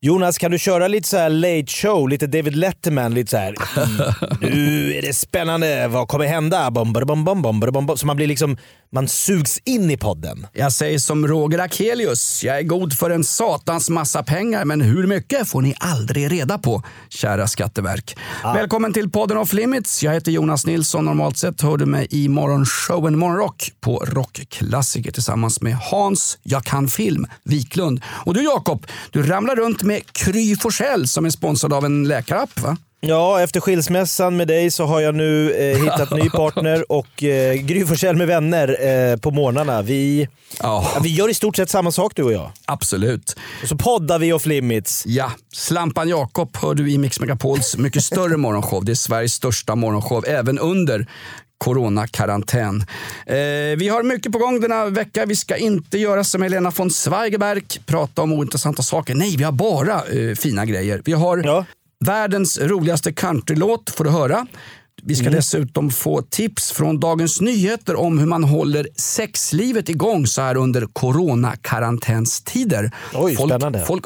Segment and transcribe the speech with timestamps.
[0.00, 3.54] Jonas, kan du köra lite så här late show, lite David Letterman, lite så här.
[3.76, 4.14] "Mm,
[4.54, 6.70] Nu är det spännande, vad kommer hända?
[6.70, 7.96] Bom, bom, bom, bom, bom, bom, bom.
[7.96, 8.56] Så man blir liksom,
[8.92, 10.46] man sugs in i podden.
[10.52, 12.44] Jag säger som Roger Akelius.
[12.44, 16.58] Jag är god för en satans massa pengar, men hur mycket får ni aldrig reda
[16.58, 18.16] på, kära Skatteverk.
[18.54, 20.02] Välkommen till podden Off Limits.
[20.02, 21.04] Jag heter Jonas Nilsson.
[21.04, 26.88] Normalt sett hör du mig i morgonshowen Morgonrock på Rockklassiker tillsammans med Hans, jag kan
[26.88, 28.00] film, Wiklund.
[28.26, 32.60] Och du Jakob, du ramlar runt med Kry Forssell som är sponsrad av en läkarapp
[32.60, 32.76] va?
[33.00, 37.54] Ja, efter skilsmässan med dig så har jag nu eh, hittat ny partner och eh,
[37.54, 39.82] Gry Forssell med vänner eh, på morgnarna.
[39.82, 40.28] Vi,
[40.62, 42.50] Ja, ja, vi gör i stort sett samma sak du och jag.
[42.64, 43.36] absolut.
[43.62, 45.02] Och så poddar vi off limits.
[45.06, 48.84] Ja, Slampan Jakob hör du i Mix Megapols mycket större morgonshow.
[48.84, 51.06] Det är Sveriges största morgonshow, även under
[51.58, 52.84] coronakarantän.
[53.26, 53.34] Eh,
[53.78, 55.26] vi har mycket på gång denna vecka.
[55.26, 59.14] Vi ska inte göra som Helena von Zweigerberg, prata om ointressanta saker.
[59.14, 61.02] Nej, vi har bara eh, fina grejer.
[61.04, 61.64] Vi har Ja.
[62.04, 64.46] världens roligaste countrylåt, får du höra.
[65.02, 70.42] Vi ska dessutom få tips från Dagens Nyheter om hur man håller sexlivet igång så
[70.42, 72.90] här under coronakarantänstider.
[73.14, 73.84] Oj, folk, spännande.
[73.86, 74.04] Folk,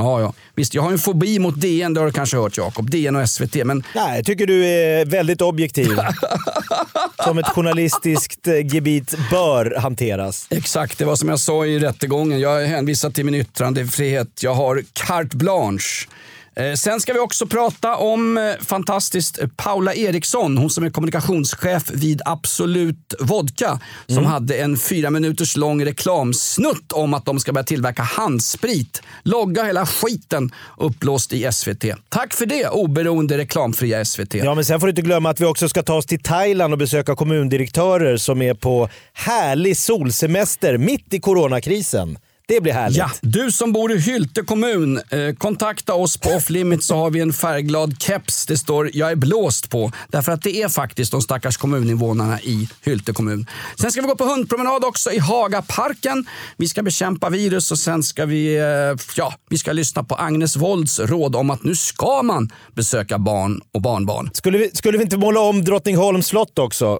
[0.00, 0.32] ja, ja.
[0.54, 2.90] Visst, jag har en fobi mot DN, det har du kanske hört Jakob.
[2.90, 3.64] DN och SVT.
[3.64, 5.90] Men Nej, jag tycker du är väldigt objektiv.
[7.24, 10.46] Som ett journalistiskt eh, gebit bör hanteras.
[10.50, 12.40] exakt, det var som jag sa i rättegången.
[12.40, 14.42] Jag hänvisar till min yttrandefrihet.
[14.42, 16.06] Jag har carte blanche.
[16.56, 20.90] Eh, Sen ska vi också prata om eh, fantastiskt eh, Paula Eriksson, hon som är
[20.90, 27.52] kommunikationschef vid Absolut Vodka, som hade en fyra minuters lång reklamsnutt om att de ska
[27.52, 29.02] börja tillverka handsprit.
[29.22, 31.84] Logga hela skiten uppblåst i SVT.
[32.08, 34.34] Tack för det, oberoende reklamfria SVT.
[34.34, 36.72] Ja, men sen får du inte glömma att vi också ska ta oss till Thailand
[36.72, 42.18] och besöka kommundirektörer som är på härlig solsemester mitt i coronakrisen.
[42.50, 42.98] Det blir härligt.
[42.98, 47.10] Ja, du som bor i Hylte kommun, eh, kontakta oss på Off Limits så har
[47.10, 49.92] vi en färgglad keps det står “Jag är blåst” på.
[50.08, 53.46] Därför att det är faktiskt de stackars kommuninvånarna i Hylte kommun.
[53.80, 56.26] Sen ska vi gå på hundpromenad också i Hagaparken.
[56.56, 60.56] Vi ska bekämpa virus och sen ska vi, eh, ja, vi ska lyssna på Agnes
[60.56, 64.30] Wolds råd om att nu ska man besöka barn och barnbarn.
[64.32, 66.98] Skulle, vi, skulle vi inte måla om Drottningholms slott också?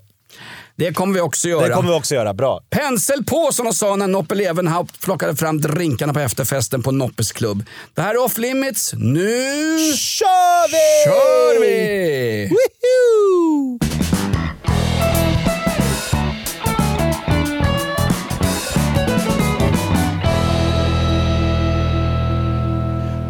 [0.80, 1.68] Det kommer vi också göra.
[1.68, 2.34] Det kommer vi också göra.
[2.34, 2.60] Bra.
[2.70, 7.32] Pensel på som de sa när Noppe Levenhaupt plockade fram drinkarna på efterfesten på Noppes
[7.32, 7.64] klubb.
[7.94, 8.92] Det här är Off Limits.
[8.96, 9.22] Nu
[9.96, 11.10] kör vi!
[11.10, 12.50] kör vi!
[12.50, 13.78] Woohoo!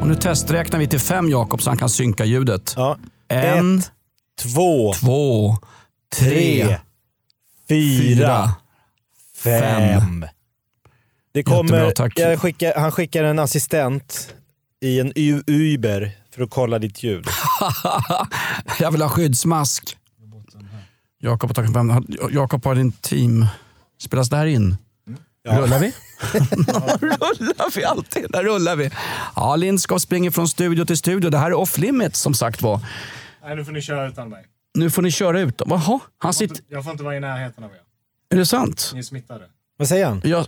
[0.01, 2.75] Och nu testräknar vi till fem Jakob så han kan synka ljudet.
[2.77, 2.99] Ja.
[3.29, 3.91] En, Ett,
[4.43, 5.57] två, två,
[6.19, 6.77] tre, tre,
[7.71, 8.55] fyra,
[9.37, 10.27] fem.
[11.33, 12.13] Det kommer, Jättebra, tack.
[12.19, 14.35] jag skickar, han skickar en assistent
[14.81, 17.27] i en U- Uber för att kolla ditt ljud.
[18.81, 19.97] Jag vill ha skyddsmask.
[21.23, 23.47] Jakob har Jakob har din team.
[24.03, 24.77] Spelas det här in?
[25.49, 25.87] Rullar vi?
[27.01, 28.27] rullar vi alltid?
[28.31, 28.91] Där rullar vi.
[29.37, 31.31] Ja, Lindskov springer från studio till studio.
[31.31, 32.81] Det här är off limit som sagt var.
[33.43, 34.45] Nej, nu får ni köra utan mig.
[34.75, 35.63] Nu får ni köra ut.
[35.67, 36.55] Jaha, han Jag får, sitter...
[36.55, 37.77] inte, jag får inte vara i närheten av er.
[38.35, 38.91] Är det sant?
[38.93, 39.45] Ni är smittade.
[39.77, 40.21] Vad säger han?
[40.25, 40.47] Jag,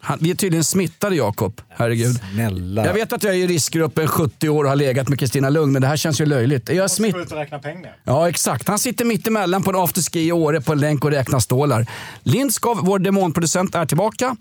[0.00, 1.60] han, vi är tydligen smittade Jakob.
[1.68, 2.20] Herregud.
[2.32, 2.86] Snälla.
[2.86, 5.72] Jag vet att jag är i riskgruppen 70 år och har legat med Kristina Lugn,
[5.72, 6.68] men det här känns ju löjligt.
[6.68, 7.16] Är jag smitt...
[7.16, 7.96] ut och räkna pengar.
[8.04, 8.68] Ja, exakt.
[8.68, 11.86] Han sitter mitt emellan på en afterski i Åre på en länk och räknar stålar.
[12.22, 14.36] Lindskov, vår demonproducent, är tillbaka.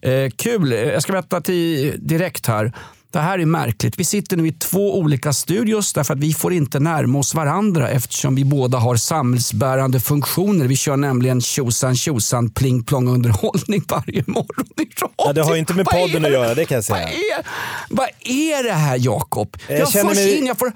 [0.00, 0.72] Eh, kul.
[0.72, 2.72] Eh, Jag ska berätta till, direkt här.
[3.14, 3.98] Det här är märkligt.
[3.98, 7.88] Vi sitter nu i två olika studios därför att vi får inte närma oss varandra
[7.90, 10.66] eftersom vi båda har samhällsbärande funktioner.
[10.66, 15.14] Vi kör nämligen tjosan tjosan pling plong underhållning varje morgon i radio.
[15.16, 16.98] Ja, det har inte med podden att göra, det kan jag säga.
[17.06, 17.46] Vad är,
[17.90, 19.56] vad är det här Jakob?
[19.68, 20.72] Jag Jag, känner förs mig- in, jag får...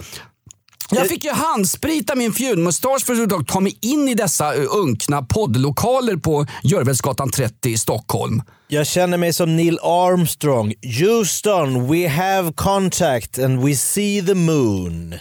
[0.91, 5.23] Jag fick ju handsprita min fjunmustasch för att ta mig in i dessa eh, unkna
[5.23, 8.43] poddlokaler på Görvelsgatan 30 i Stockholm.
[8.69, 10.75] Jag känner mig som Neil Armstrong.
[11.01, 15.15] Houston, we have contact and we see the moon.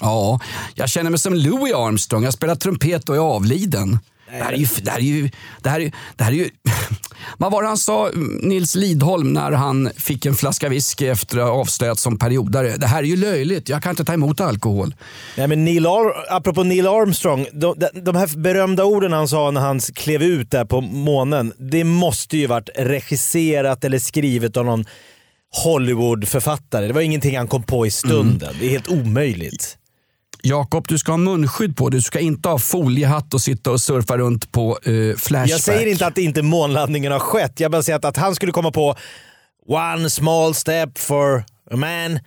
[0.00, 0.40] Ja,
[0.74, 2.24] jag känner mig som Louis Armstrong.
[2.24, 3.98] Jag spelar trumpet och är avliden.
[4.30, 4.66] Det här är ju...
[4.82, 5.30] Det här är ju,
[5.62, 6.50] det här är, det här är ju
[7.38, 8.10] vad var det han sa,
[8.42, 12.76] Nils Lidholm, när han fick en flaska whisky efter att ha avslöjats som periodare?
[12.76, 14.94] Det här är ju löjligt, jag kan inte ta emot alkohol.
[15.36, 19.50] Nej, men Neil Ar- apropå Neil Armstrong, de, de, de här berömda orden han sa
[19.50, 24.64] när han klev ut där på månen, det måste ju varit regisserat eller skrivet av
[24.64, 24.84] någon
[25.64, 26.86] Hollywood-författare.
[26.86, 28.54] Det var ingenting han kom på i stunden.
[28.60, 29.77] Det är helt omöjligt.
[30.42, 34.18] Jakob, du ska ha munskydd på Du ska inte ha foliehatt och sitta och surfa
[34.18, 35.50] runt på uh, Flashback.
[35.50, 37.60] Jag säger inte att inte månlandningen har skett.
[37.60, 38.96] Jag bara säger att, att han skulle komma på
[39.66, 42.18] “One small step for a man,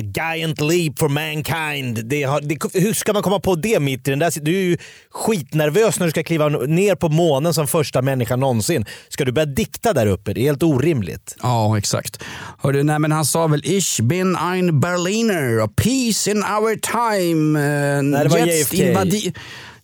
[0.00, 2.04] a giant leap for mankind”.
[2.04, 4.62] Det har, det, hur ska man komma på det mitt i den där Du är
[4.62, 4.76] ju
[5.10, 8.84] skitnervös när du ska kliva ner på månen som första människa någonsin.
[9.08, 10.32] Ska du börja dikta där uppe?
[10.32, 11.36] Det är helt orimligt.
[11.42, 12.22] Ja, exakt.
[12.58, 17.60] Hörde, nej, men han sa väl “Ich bin ein Berliner, peace in our time”.
[17.60, 18.76] Eh, Nej, det var JFK.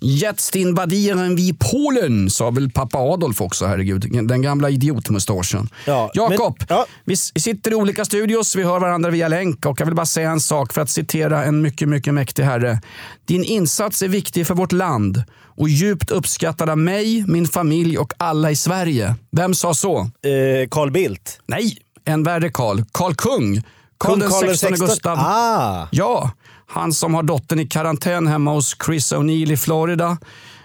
[0.03, 4.27] Jetzt invadieren vi Polen, sa väl pappa Adolf också, herregud.
[4.29, 5.69] Den gamla idiotmustaschen.
[5.87, 6.87] Ja, Jakob, men- ja.
[7.05, 10.31] vi sitter i olika studios, vi hör varandra via länk och jag vill bara säga
[10.31, 12.81] en sak för att citera en mycket, mycket mäktig herre.
[13.25, 15.23] Din insats är viktig för vårt land
[15.57, 19.15] och djupt uppskattad av mig, min familj och alla i Sverige.
[19.31, 19.99] Vem sa så?
[20.01, 21.39] Eh, Carl Bildt.
[21.47, 22.81] Nej, en värre Karl.
[22.93, 23.63] Karl Kung.
[23.99, 25.19] Karl den Carl 16 Gustav.
[25.19, 25.89] Ah.
[25.91, 26.31] Ja,
[26.73, 30.19] han som har dottern i karantän hemma hos Chris O'Neill i Florida.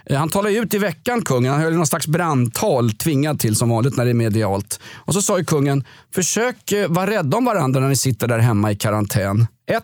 [0.06, 1.52] Eh, han talade ut i veckan, kungen.
[1.52, 4.80] Han höll någon slags brandtal, tvingad till som vanligt när det är medialt.
[4.94, 5.84] Och så sa ju kungen,
[6.14, 9.46] försök eh, vara rädda om varandra när ni sitter där hemma i karantän.
[9.70, 9.82] 1.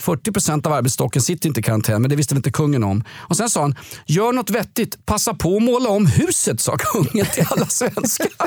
[0.00, 3.04] 40 procent av arbetsstocken sitter inte i karantän, men det visste väl inte kungen om.
[3.16, 3.74] Och sen sa han,
[4.06, 8.28] gör något vettigt, passa på att måla om huset, sa kungen till alla svenskar.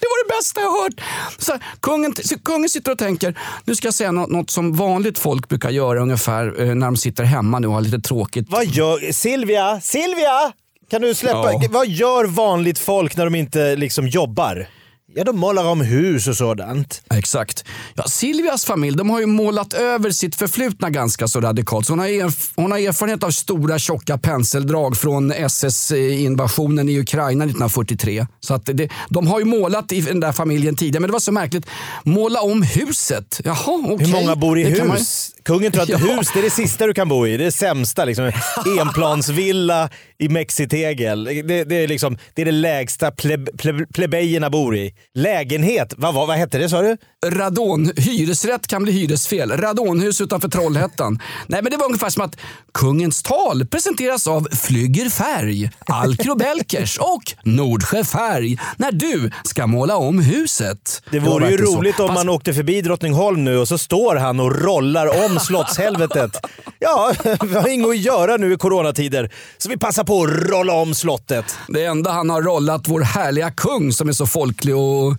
[0.00, 1.00] Det var det bästa jag har hört.
[1.38, 4.72] Så här, kungen, så kungen sitter och tänker, nu ska jag säga något, något som
[4.76, 8.46] vanligt folk brukar göra ungefär eh, när de sitter hemma nu och har lite tråkigt.
[8.50, 9.12] Vad gör...
[9.12, 9.80] Silvia!
[9.80, 10.52] Silvia!
[10.90, 11.52] Kan du släppa...
[11.52, 11.62] Ja.
[11.70, 14.66] Vad gör vanligt folk när de inte liksom jobbar?
[15.14, 17.02] Ja, de målar om hus och sådant.
[17.14, 17.64] Exakt.
[17.94, 21.86] Ja, Silvias familj de har ju målat över sitt förflutna ganska så radikalt.
[21.86, 27.44] Så hon, har erf- hon har erfarenhet av stora tjocka penseldrag från SS-invasionen i Ukraina
[27.44, 28.26] 1943.
[28.40, 31.20] Så att det, de har ju målat i den där familjen tidigare, men det var
[31.20, 31.66] så märkligt.
[32.04, 33.40] Måla om huset?
[33.44, 34.06] Jaha, okej.
[34.06, 35.30] Hur många bor i Det kan man- hus?
[35.44, 35.96] Kungen tror att Ja.
[35.98, 37.30] hus det är det sista du kan bo i.
[37.36, 38.04] Det är det sämsta.
[38.04, 38.32] Liksom.
[38.80, 39.88] Enplansvilla
[40.22, 41.24] i mexitegel.
[41.24, 44.94] Det, det, är liksom, det är det lägsta pleb, pleb, plebejerna bor i.
[45.14, 46.96] Lägenhet, vad, vad, vad hette det sa du?
[47.26, 49.52] Radon, hyresrätt kan bli hyresfel.
[49.52, 51.18] Radonhus utanför Trollhättan.
[51.46, 52.36] Nej, men det var ungefär som att
[52.74, 59.96] kungens tal presenteras av Flygger Färg, Alcro Belkers och Nordsjö Färg när du ska måla
[59.96, 61.02] om huset.
[61.10, 61.78] Det vore ju verkligen så.
[61.78, 65.38] roligt om Fast- man åkte förbi Drottningholm nu och så står han och rollar om
[65.40, 66.36] slottshelvetet.
[66.84, 70.72] Ja, vi har inget att göra nu i coronatider, så vi passar på att rolla
[70.72, 71.44] om slottet.
[71.68, 75.14] Det enda han har rollat vår härliga kung som är så folklig och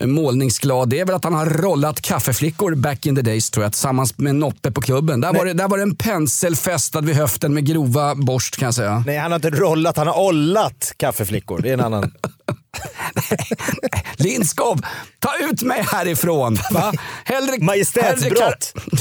[0.00, 3.72] målningsglad, det är väl att han har rollat kaffeflickor back in the days tror jag,
[3.72, 5.20] tillsammans med Noppe på klubben.
[5.20, 8.66] Där var, det, där var det en pensel fästad vid höften med grova borst kan
[8.66, 9.02] jag säga.
[9.06, 11.60] Nej, han har inte rollat, han har ollat kaffeflickor.
[11.62, 12.12] Det är en annan.
[14.16, 14.80] Lindskov,
[15.18, 16.58] ta ut mig härifrån!
[16.70, 16.92] Va?
[17.24, 18.72] Hellre, Majestätsbrott.
[18.74, 18.98] Hellre,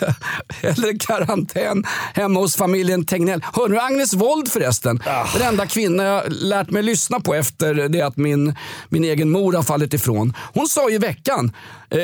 [0.00, 0.14] kar-
[0.62, 1.84] hellre karantän
[2.14, 3.44] hemma hos familjen Tegnell.
[3.52, 5.02] Hör du Agnes Wold förresten?
[5.38, 8.56] Den enda kvinna jag lärt mig lyssna på efter det att min,
[8.88, 10.34] min egen mor har fallit ifrån.
[10.54, 11.52] Hon sa i veckan
[11.90, 11.98] eh,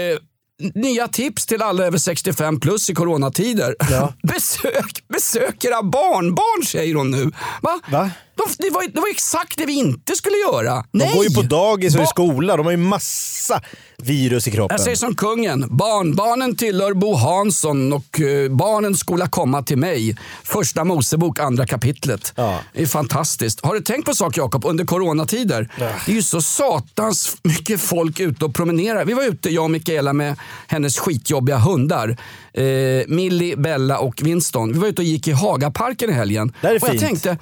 [0.74, 3.74] Nya tips till alla över 65 plus i coronatider.
[4.22, 7.30] Besök, besök era barnbarn säger hon nu.
[7.62, 7.80] Va?
[7.90, 8.10] Va?
[8.46, 10.74] De, det, var, det var exakt det vi inte skulle göra.
[10.74, 11.14] De Nej.
[11.14, 12.56] går ju på dagis och i skola.
[12.56, 13.60] De har ju massa
[13.96, 14.74] virus i kroppen.
[14.74, 20.16] Jag säger som kungen, barnbarnen tillhör Bo Hansson och eh, barnen skola komma till mig.
[20.44, 22.32] Första Mosebok, andra kapitlet.
[22.36, 22.58] Ja.
[22.72, 23.60] Det är fantastiskt.
[23.64, 25.68] Har du tänkt på en sak Jakob, under coronatider?
[25.78, 29.04] Det är ju så satans mycket folk ute och promenerar.
[29.04, 32.16] Vi var ute, jag och Mikaela med hennes skitjobbiga hundar.
[32.52, 32.64] Eh,
[33.06, 34.72] Millie, Bella och Winston.
[34.72, 36.52] Vi var ute och gick i Hagaparken i helgen.
[36.60, 37.02] Där är och jag fint.
[37.02, 37.38] tänkte,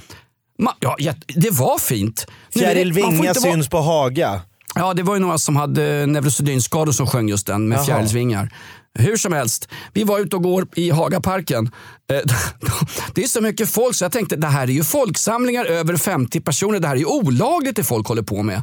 [0.62, 2.27] ma- ja, det var fint.
[2.55, 4.41] Fjäril man Vinga syns på Haga.
[4.75, 7.85] Ja, det var ju några som hade neurosedynskador som sjöng just den med Jaha.
[7.85, 8.53] fjärilsvingar.
[8.99, 11.71] Hur som helst, vi var ute och går i Hagaparken.
[12.12, 12.17] Eh,
[13.15, 16.41] Det är så mycket folk så jag tänkte det här är ju folksamlingar över 50
[16.41, 16.81] personer.
[16.81, 18.57] Det här är ju olagligt det folk håller på med.
[18.57, 18.62] Eh,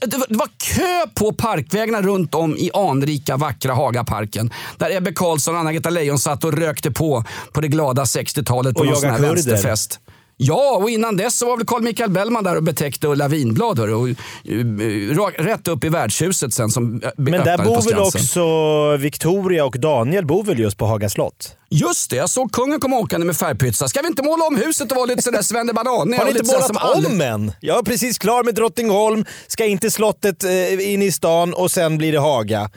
[0.00, 4.50] det, var, kö på parkvägarna runt om i anrika vackra Hagaparken.
[4.76, 8.80] Där Ebbe Carlsson och Anna-Greta Leijon satt och rökte på på det glada 60-talet på
[8.80, 9.34] Och någon sån här kurder.
[9.34, 10.00] vänsterfest.
[10.40, 13.78] Ja, och innan dess så var väl Carl Michael Bellman där och betäckte Ulla Vinblad.
[13.78, 14.14] hörru, Och, eh,
[14.44, 19.80] ra- rätt upp i värdshuset sen som eh, Men där bor väl också Victoria och
[19.80, 21.54] Daniel bor väl just på Haga slott?
[21.70, 23.86] Just det, jag såg kungen komma åkande med färgpytsar.
[23.86, 25.94] Ska vi inte måla om huset och vara lite sådär svennebanan?
[25.94, 27.52] Har ni inte målat om än?
[27.60, 31.70] Jag är precis klar med Drottningholm, ska in till slottet eh, in i stan och
[31.70, 32.70] sen blir det Haga.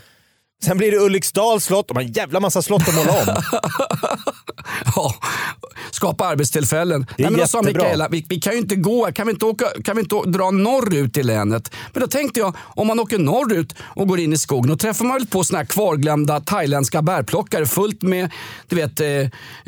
[0.66, 1.88] Sen blir det Ulriksdals slott.
[1.88, 3.28] De har en jävla massa slott att måla om.
[4.96, 5.16] Ja,
[5.92, 7.06] skapa arbetstillfällen.
[7.18, 7.84] Det är Nej, men sa jättebra.
[7.84, 10.52] Mikaela, vi, vi kan ju inte gå, kan vi inte, åka, kan vi inte dra
[10.52, 11.72] norrut i länet?
[11.94, 15.06] Men då tänkte jag, om man åker norrut och går in i skogen, då träffar
[15.06, 18.30] man väl på såna här kvarglömda thailändska bärplockare fullt med
[18.68, 19.08] du vet, eh,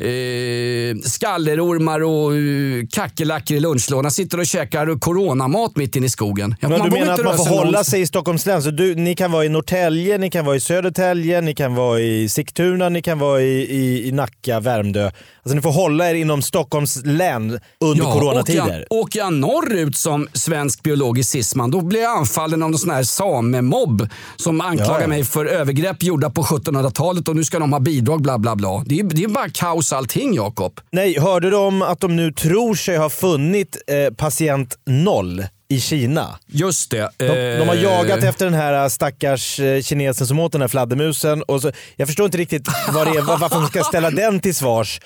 [0.08, 4.10] eh, skallerormar och eh, kackerlackor i lunchlådan.
[4.10, 6.54] Sitter och käkar coronamat mitt inne i skogen.
[6.60, 8.62] Ja, Men du borde menar att man får hålla sig i Stockholms län?
[8.62, 12.00] Så du, ni kan vara i Norrtälje, ni kan vara i Södertälje, ni kan vara
[12.00, 15.04] i Sigtuna, ni kan vara i, i, i Nacka, Värmdö.
[15.42, 18.86] Alltså ni får hålla er inom Stockholms län under Åker coronatider.
[18.90, 22.90] jag, åker jag norrut som svensk biologisk cisman då blir jag anfallen av någon sån
[22.90, 25.06] här samemobb som anklagar Ja, ja.
[25.08, 28.82] mig för övergrepp gjorda på 1700-talet och nu ska de ha bidrag bla bla bla.
[28.86, 30.80] Det är, det är bara kaos allting Jakob.
[30.92, 35.80] Nej, hörde du om att de nu tror sig ha funnit eh, patient noll i
[35.80, 36.38] Kina?
[36.46, 37.10] Just det.
[37.16, 37.26] De,
[37.58, 41.42] de har Eh, jagat efter den här stackars eh, kinesen som åt den här fladdermusen.
[41.42, 44.40] Och så, jag förstår inte riktigt vad det är, var- varför de ska ställa den
[44.40, 45.00] till svars.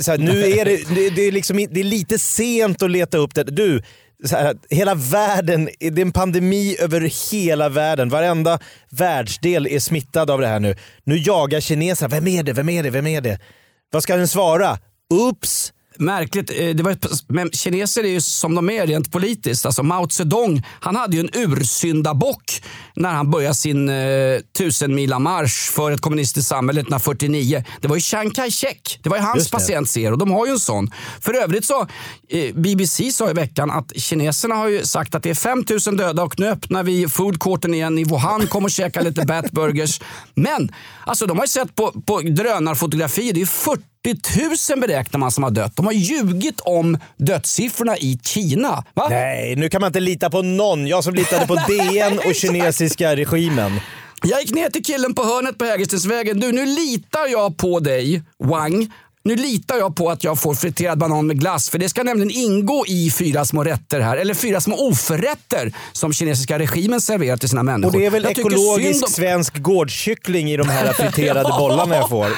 [0.00, 3.18] Så här, nu är det, det, det, är liksom, det är lite sent att leta
[3.18, 3.42] upp det.
[3.44, 3.82] Du,
[4.30, 8.08] här, hela världen, det är en pandemi över hela världen.
[8.08, 8.58] Varenda
[8.90, 10.76] världsdel är smittad av det här nu.
[11.04, 12.08] Nu jagar kineserna.
[12.08, 12.52] Vem är det?
[12.52, 12.90] Vem är det?
[12.90, 13.38] Vem är det?
[13.92, 14.78] Vad ska den svara?
[15.14, 15.72] Oops!
[15.98, 16.96] Märkligt, eh, det var,
[17.32, 19.66] men kineser är ju som de är rent politiskt.
[19.66, 22.62] Alltså Mao Zedong han hade ju en ursyndabock
[22.94, 27.64] när han började sin eh, tusenmila marsch för ett kommunistiskt samhälle 1949.
[27.80, 29.00] Det var ju Chiang Kai-shek.
[29.02, 30.16] Det var ju hans patient zero.
[30.16, 30.90] De har ju en sån.
[31.20, 31.86] För övrigt så,
[32.28, 36.22] eh, BBC sa i veckan att kineserna har ju sagt att det är 5000 döda
[36.22, 38.46] och nu öppnar vi foodcourten igen i Wuhan.
[38.46, 40.00] Kom och käka lite batburgers.
[40.34, 40.72] Men
[41.06, 43.82] alltså de har ju sett på, på drönarfotografier, det är 40
[44.70, 45.76] 000 beräknar man som har dött.
[45.76, 48.84] De har ljugit om dödssiffrorna i Kina.
[48.94, 49.06] Va?
[49.10, 50.86] Nej, nu kan man inte lita på någon.
[50.86, 53.80] Jag som litade på DN och kinesiska regimen.
[54.22, 56.40] Jag gick ner till killen på hörnet på Hägerstensvägen.
[56.40, 58.92] Du, nu litar jag på dig, Wang.
[59.28, 62.30] Nu litar jag på att jag får friterad banan med glass för det ska nämligen
[62.30, 64.16] ingå i fyra små rätter här.
[64.16, 67.94] Eller fyra små oförrätter som kinesiska regimen serverar till sina människor.
[67.94, 72.08] Och det är väl Jag ekologisk om- svensk gårdskyckling i de här friterade bollarna jag
[72.08, 72.26] får.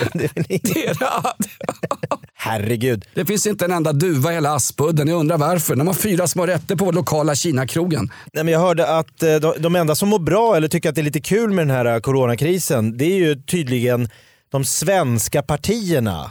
[2.34, 3.04] Herregud.
[3.14, 5.08] Det finns inte en enda duva i hela Aspudden.
[5.08, 5.76] Jag undrar varför.
[5.76, 8.10] De har fyra små rätter på lokala Kina-krogen.
[8.32, 10.94] Nej, men jag hörde att eh, de, de enda som mår bra eller tycker att
[10.94, 14.08] det är lite kul med den här eh, coronakrisen, det är ju tydligen
[14.52, 16.30] de svenska partierna.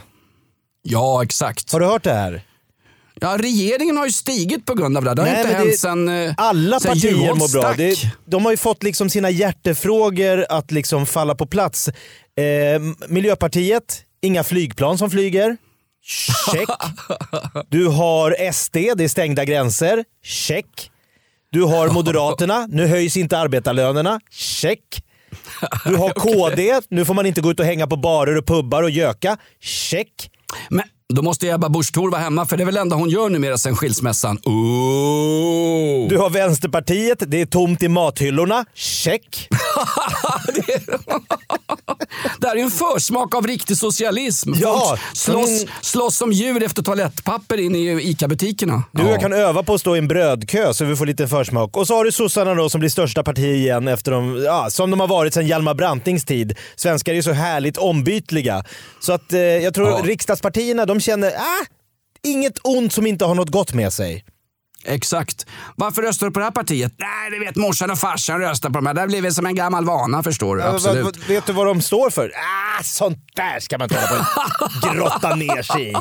[0.82, 1.72] Ja, exakt.
[1.72, 2.42] Har du hört det här?
[3.20, 5.14] Ja, regeringen har ju stigit på grund av det.
[5.14, 7.74] Det har Nej, inte hänt sen eh, Alla sen partier mår bra.
[7.76, 11.88] Det, de har ju fått liksom sina hjärtefrågor att liksom falla på plats.
[11.88, 15.56] Eh, Miljöpartiet, inga flygplan som flyger.
[16.52, 16.68] Check.
[17.68, 20.04] Du har SD, det är stängda gränser.
[20.24, 20.90] Check.
[21.52, 24.20] Du har Moderaterna, nu höjs inte arbetarlönerna.
[24.30, 25.02] Check.
[25.84, 26.10] Du har
[26.50, 29.36] KD, nu får man inte gå ut och hänga på barer och pubbar och göka.
[29.60, 30.30] Check.
[30.70, 33.10] Men då måste Ebba Busch Thor vara hemma för det är väl det enda hon
[33.10, 34.36] gör numera sen skilsmässan.
[34.44, 36.08] Oh.
[36.08, 38.64] Du har Vänsterpartiet, det är tomt i mathyllorna.
[38.74, 39.48] Check.
[42.40, 44.52] Det här är ju en försmak av riktig socialism.
[44.60, 44.98] Ja.
[45.14, 45.72] Slåss, Mm.
[45.80, 48.82] slåss som djur efter toalettpapper inne i ICA-butikerna.
[48.92, 49.08] Du Ja.
[49.10, 51.76] jag kan öva på att stå i en brödkö så vi får lite försmak.
[51.76, 54.90] Och så har du sossarna då som blir största parti igen efter de, ja, som
[54.90, 56.58] de har varit sedan Hjalmar Brantings tid.
[56.76, 58.64] Svenskar är ju så härligt ombytliga.
[59.00, 60.00] Så att eh, jag tror Ja.
[60.04, 61.64] riksdagspartierna de känner, ah,
[62.22, 64.24] inget ont som inte har något gott med sig.
[64.84, 65.46] Exakt.
[65.76, 66.92] Varför röstar du på det här partiet?
[66.98, 68.94] Nej, det vet morsan och farsan röstar på de här.
[68.94, 70.62] Det har blivit som en gammal vana förstår du.
[70.62, 71.04] Ja, Absolut.
[71.04, 72.32] vad- vad- vet du vad de står för?
[72.78, 75.94] Ah, sånt där ska man inte hålla på och grotta ner sig i.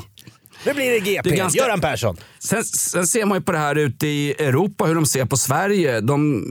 [0.66, 2.18] Nu blir det GP, Det ganska- Göran Persson.
[2.40, 5.38] Sen, sen ser man ju på det här ute i Europa hur de ser på
[5.38, 6.02] Sverige.
[6.02, 6.44] De,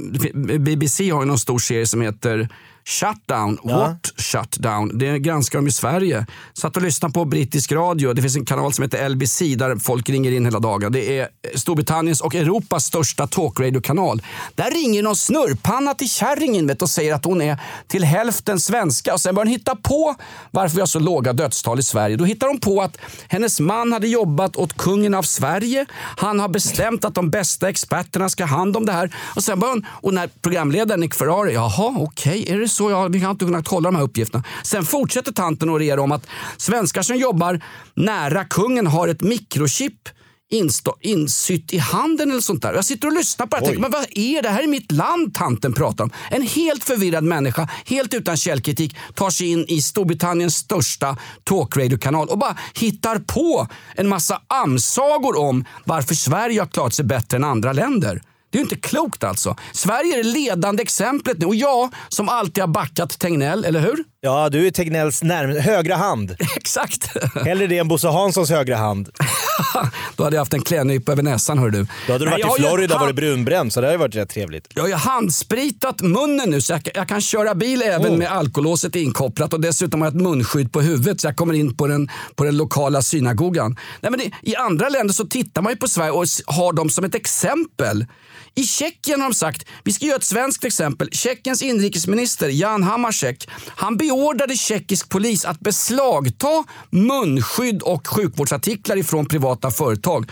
[0.58, 2.48] BBC har ju någon stor serie som heter
[2.88, 3.58] Shutdown.
[3.62, 4.98] What shutdown?
[4.98, 6.26] Det granskar de i Sverige.
[6.54, 8.12] Satt och lyssnade på brittisk radio.
[8.12, 10.92] Det finns en kanal som heter LBC där folk ringer in hela dagen.
[10.92, 14.22] Det är Storbritanniens och Europas största talkradiokanal.
[14.54, 19.14] Där ringer någon snurrpanna till kärringen vet, och säger att hon är till hälften svenska.
[19.14, 20.14] Och sen börjar hon hitta på
[20.50, 22.16] varför vi har så låga dödstal i Sverige.
[22.16, 22.96] Då hittar hon på att
[23.28, 25.86] hennes man hade jobbat åt kungen av Sverige.
[26.16, 29.16] Han har bestämt att de bästa experterna ska ha hand om det här.
[29.36, 32.77] Och sen börjar hon, och när programledaren Nick Ferrari, jaha okej, är det så?
[32.78, 34.44] Ja, vi har inte kunnat kolla de här uppgifterna.
[34.62, 37.60] Sen fortsätter tanten att orera om att svenskar som jobbar
[37.94, 40.08] nära kungen har ett mikrochip
[40.50, 42.74] instå, insytt i handen eller sånt där.
[42.74, 44.48] Jag sitter och lyssnar på det och tänker, men vad är det?
[44.48, 46.10] här är mitt land tanten pratar om.
[46.30, 52.38] En helt förvirrad människa, helt utan källkritik, tar sig in i Storbritanniens största talkradio-kanal och
[52.38, 57.72] bara hittar på en massa amsagor om varför Sverige har klarat sig bättre än andra
[57.72, 58.22] länder.
[58.50, 59.56] Det är ju inte klokt alltså.
[59.72, 64.04] Sverige är det ledande exemplet nu och jag som alltid har backat Tegnell, eller hur?
[64.20, 66.36] Ja, du är Tegnells närm- högra hand.
[66.56, 67.10] Exakt.
[67.44, 69.08] Hellre det än Bosse Hanssons högra hand.
[70.16, 71.86] Då hade jag haft en klädnypa över näsan hör du.
[72.06, 73.98] Då hade du Nej, varit i Florida och hand- varit brunbränd, så det hade ju
[73.98, 74.68] varit rätt trevligt.
[74.74, 78.18] Jag har ju handspritat munnen nu så jag, jag kan köra bil även Oh.
[78.18, 81.76] med alkolåset inkopplat och dessutom har jag ett munskydd på huvudet så jag kommer in
[81.76, 83.76] på den, på den lokala synagogan.
[84.00, 86.90] Nej, men det, I andra länder så tittar man ju på Sverige och har dem
[86.90, 88.06] som ett exempel.
[88.54, 91.08] I Tjeckien har de sagt, vi ska göra ett svenskt exempel.
[91.12, 99.70] Tjeckiens inrikesminister Jan Hamáček, han beordrade tjeckisk polis att beslagta munskydd och sjukvårdsartiklar ifrån privata
[99.70, 100.30] företag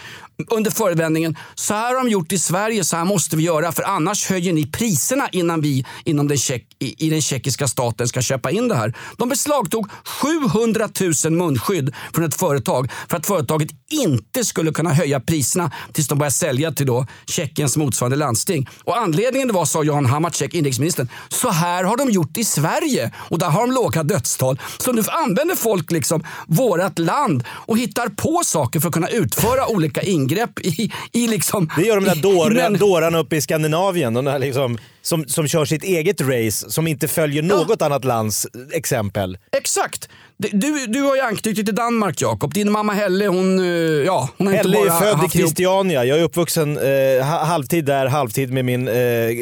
[0.51, 3.83] under förevändningen, så här har de gjort i Sverige, så här måste vi göra för
[3.83, 8.23] annars höjer ni priserna innan vi inom den tjeck, i, i den tjeckiska staten ska
[8.23, 8.97] köpa in det här.
[9.17, 10.89] De beslagtog 700
[11.25, 16.19] 000 munskydd från ett företag för att företaget inte skulle kunna höja priserna tills de
[16.19, 18.69] började sälja till då Tjeckiens motsvarande landsting.
[18.85, 23.13] Och anledningen det var, sa Jan Hamáček, inrikesministern, så här har de gjort i Sverige
[23.17, 24.61] och där har de låga dödstal.
[24.79, 29.67] Så nu använder folk liksom vårat land och hittar på saker för att kunna utföra
[29.69, 31.71] olika ingrepp i, i liksom...
[31.77, 34.15] Det gör de där men- dårarna uppe i Skandinavien.
[34.15, 38.47] De där liksom, som, som kör sitt eget race, som inte följer något annat lands
[38.73, 39.39] exempel.
[39.57, 40.09] Exakt.
[40.39, 42.55] Du, du har ju anknutit till Danmark Jakob.
[42.55, 43.65] Din mamma Helle hon, eh,
[44.07, 46.05] ja, hon har Helle inte är bara född i Christiania.
[46.05, 48.95] Jag är uppvuxen eh, ha- halvtid där, halvtid med min eh,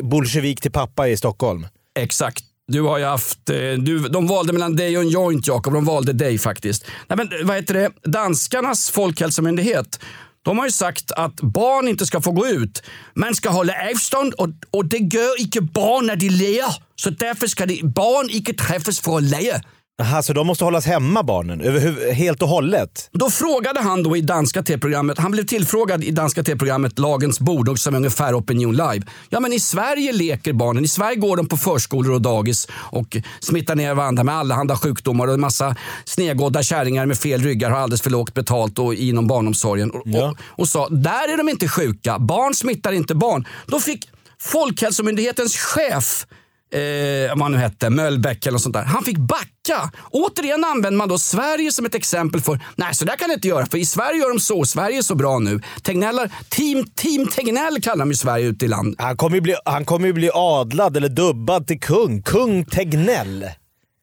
[0.02, 1.66] bolsjevik till pappa i Stockholm.
[1.98, 2.44] Exakt.
[2.72, 5.72] Du har ju haft, eh, du, de valde mellan dig och en joint Jakob.
[5.72, 6.86] De valde dig faktiskt.
[7.08, 7.90] Nej, men, vad heter det?
[8.10, 9.98] Danskarnas folkhälsomyndighet
[10.44, 12.82] de har ju sagt att barn inte ska få gå ut.
[13.14, 16.76] Man ska hålla avstånd och, och det gör inte barn när de ler.
[16.96, 19.60] Så därför ska de, barn inte träffas för att le.
[20.02, 23.08] Aha, så de måste hållas hemma barnen, överhuv- helt och hållet?
[23.12, 27.78] Då frågade han då i danska tv-programmet, han blev tillfrågad i danska tv-programmet Lagens bord
[27.78, 29.02] som är ungefär Opinion live.
[29.28, 33.16] Ja men i Sverige leker barnen, i Sverige går de på förskolor och dagis och
[33.40, 37.78] smittar ner varandra med allehanda sjukdomar och en massa snedgådda kärringar med fel ryggar har
[37.78, 39.90] alldeles för lågt betalt och inom barnomsorgen.
[39.90, 40.28] Och, Ja.
[40.30, 43.46] och, och sa, där är de inte sjuka, barn smittar inte barn.
[43.66, 44.08] Då fick
[44.40, 46.26] Folkhälsomyndighetens chef
[46.74, 48.82] eh, vad han nu hette, Möllbäck eller något sånt där.
[48.82, 49.90] Han fick backa.
[50.10, 53.48] Återigen använder man då Sverige som ett exempel för, nej så där kan det inte
[53.48, 55.60] göra för i Sverige gör de så, Sverige är så bra nu.
[55.82, 58.94] Tegnellar, team, team Tegnell kallar de ju Sverige ute i land.
[58.98, 62.22] Han kommer ju bli, han kommer ju bli adlad eller dubbad till kung.
[62.22, 63.46] Kung Tegnell.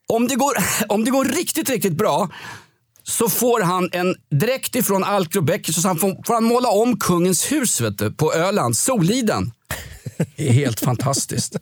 [0.07, 0.53] Om det går,
[0.87, 2.29] om det går riktigt, riktigt bra
[3.03, 7.51] så får han en dräkt ifrån Alcrobeck så han får, får han måla om kungens
[7.51, 9.51] hus vet du, på Öland, Soliden.
[10.35, 11.55] Det är helt fantastiskt.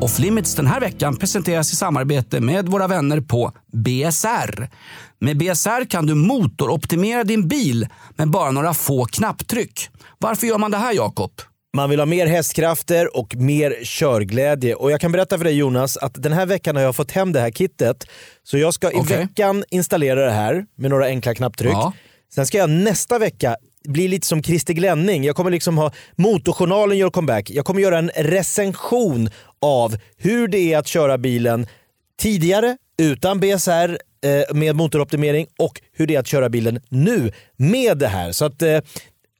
[0.00, 4.68] Off Limits den här veckan presenteras i samarbete med våra vänner på BSR.
[5.18, 7.86] Med BSR kan du motoroptimera din bil
[8.16, 9.88] med bara några få knapptryck.
[10.18, 11.30] Varför gör man det här Jakob?
[11.76, 14.74] Man vill ha mer hästkrafter och mer körglädje.
[14.74, 17.32] Och jag kan berätta för dig Jonas att den här veckan har jag fått hem
[17.32, 18.06] det här kittet.
[18.42, 21.72] Så jag ska i veckan installera det här med några enkla knapptryck.
[21.72, 21.92] Ja.
[22.34, 23.56] Sen ska jag nästa vecka
[23.88, 25.24] bli lite som Christer Glenning.
[25.24, 27.50] Jag kommer liksom ha Motorjournalen gör comeback.
[27.50, 31.66] Jag kommer göra en recension av hur det är att köra bilen
[32.18, 37.98] tidigare utan BSR eh, med motoroptimering och hur det är att köra bilen nu med
[37.98, 38.32] det här.
[38.32, 38.80] Så att eh,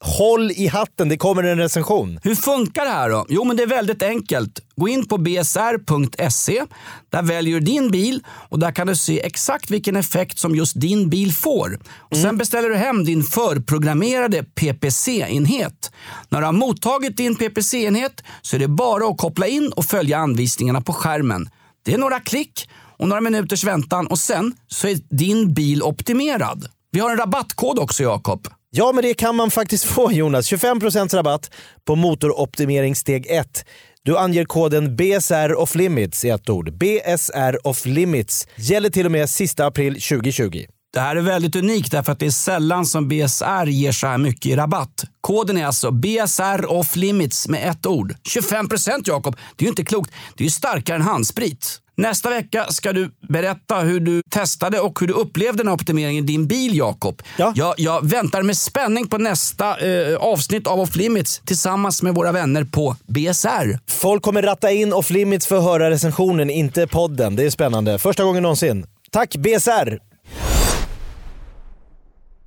[0.05, 2.19] håll i hatten, det kommer en recension.
[2.23, 3.27] Hur funkar det här då?
[3.29, 4.61] Jo, men det är väldigt enkelt.
[4.77, 6.65] Gå in på bsr.se.
[7.11, 10.81] Där väljer du din bil och där kan du se exakt vilken effekt som just
[10.81, 11.79] din bil får.
[11.99, 15.93] Och Sen beställer du hem din förprogrammerade PPC-enhet.
[16.29, 20.19] När du har mottagit din PPC-enhet så är det bara att koppla in och följa
[20.19, 21.49] anvisningarna på skärmen.
[21.85, 26.67] Det är några klick och några minuters väntan och sen så är din bil optimerad.
[26.91, 28.49] Vi har en rabattkod också Jakob.
[28.77, 30.53] Ja, men det kan man faktiskt få Jonas.
[30.53, 31.51] 25% rabatt
[31.85, 33.65] på motoroptimering steg 1.
[34.03, 36.79] Du anger koden BSR off limits i ett ord.
[36.79, 38.49] BSR off limits.
[38.57, 40.65] Gäller till och med sista april 2020.
[40.93, 44.19] Det här är väldigt unikt därför att det är sällan som BSR ger så här
[44.19, 45.05] mycket i rabatt.
[45.21, 48.15] Koden är alltså BSR off limits med ett ord.
[48.37, 50.11] 25% Jakob, det är ju inte klokt.
[50.37, 51.81] Det är ju starkare än handsprit.
[51.97, 56.25] Nästa vecka ska du berätta hur du testade och hur du upplevde den här optimeringen
[56.25, 57.23] i din bil Jakob.
[57.39, 57.53] Ja.
[57.57, 62.33] Jag, jag väntar med spänning på nästa eh, avsnitt av Off Limits tillsammans med våra
[62.33, 63.79] vänner på BSR.
[63.91, 67.37] Folk kommer ratta in off limits för att höra recensionen, inte podden.
[67.37, 67.99] Det är spännande.
[67.99, 68.87] Första gången någonsin.
[69.11, 70.14] Tack BSR!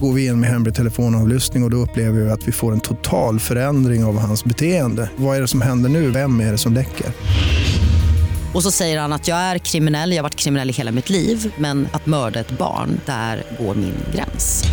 [0.00, 2.80] Går vi in med hemlig telefonavlyssning och, och då upplever vi att vi får en
[2.80, 5.10] total förändring av hans beteende.
[5.16, 6.10] Vad är det som händer nu?
[6.10, 7.06] Vem är det som läcker?
[8.54, 11.10] Och så säger han att jag är kriminell, jag har varit kriminell i hela mitt
[11.10, 14.64] liv men att mörda ett barn, där går min gräns.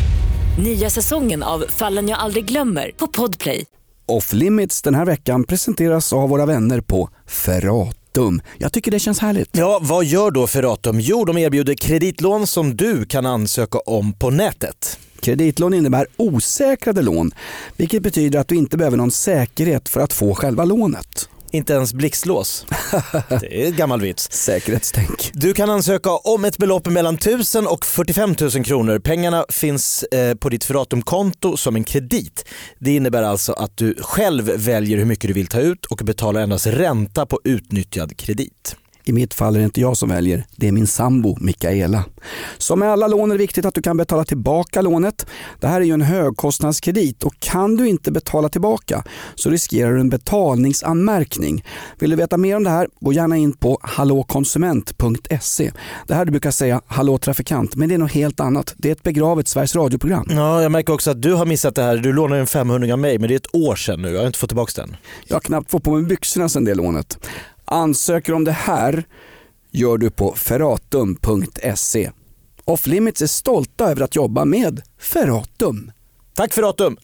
[0.64, 3.66] Nya säsongen av Fallen jag aldrig glömmer på Podplay.
[4.06, 8.42] Off Limits den här veckan presenteras av våra vänner på Ferratum.
[8.58, 9.50] Jag tycker det känns härligt.
[9.52, 11.00] Ja, vad gör då Ferratum?
[11.00, 15.00] Jo, de erbjuder kreditlån som du kan ansöka om på nätet.
[15.24, 17.32] Kreditlån innebär osäkrade lån,
[17.78, 21.30] vilket betyder att du inte behöver någon säkerhet för att få själva lånet.
[21.52, 22.66] Inte ens blixtlås.
[23.42, 24.32] Det är en gammal vits.
[24.32, 25.32] Säkerhetstänk.
[25.34, 29.00] Du kan ansöka om ett belopp mellan 1000 och 45 000 kronor.
[29.00, 32.46] Pengarna finns eh, på ditt Ferratum-konto som en kredit.
[32.80, 36.42] Det innebär alltså att du själv väljer hur mycket du vill ta ut och betalar
[36.42, 38.76] endast ränta på utnyttjad kredit.
[39.06, 42.06] I mitt fall är det inte jag som väljer, det är min sambo Mikaela.
[42.58, 45.26] Som med alla lån är det viktigt att du kan betala tillbaka lånet.
[45.60, 49.04] Det här är ju en högkostnadskredit och kan du inte betala tillbaka
[49.36, 51.66] så riskerar du en betalningsanmärkning.
[52.00, 55.72] Vill du veta mer om det här, gå gärna in på hallåkonsument.se.
[56.08, 58.74] Det här du brukar säga hallå trafikant, men det är något helt annat.
[58.78, 60.28] Det är ett begravet Sveriges radioprogram.
[60.30, 61.98] Ja, jag märker också att du har missat det här.
[61.98, 64.10] Du lånade en 500 av mig, men det är ett år sedan nu.
[64.10, 64.96] Jag har inte fått tillbaka den.
[65.28, 67.18] Jag har knappt fått på mig byxorna sedan det lånet.
[67.74, 69.04] Ansöker om det här
[69.72, 72.12] gör du på ferratum.se.
[72.66, 75.92] Offlimits är stolta över att jobba med Ferratum.
[76.34, 76.98] Tack Ferratum!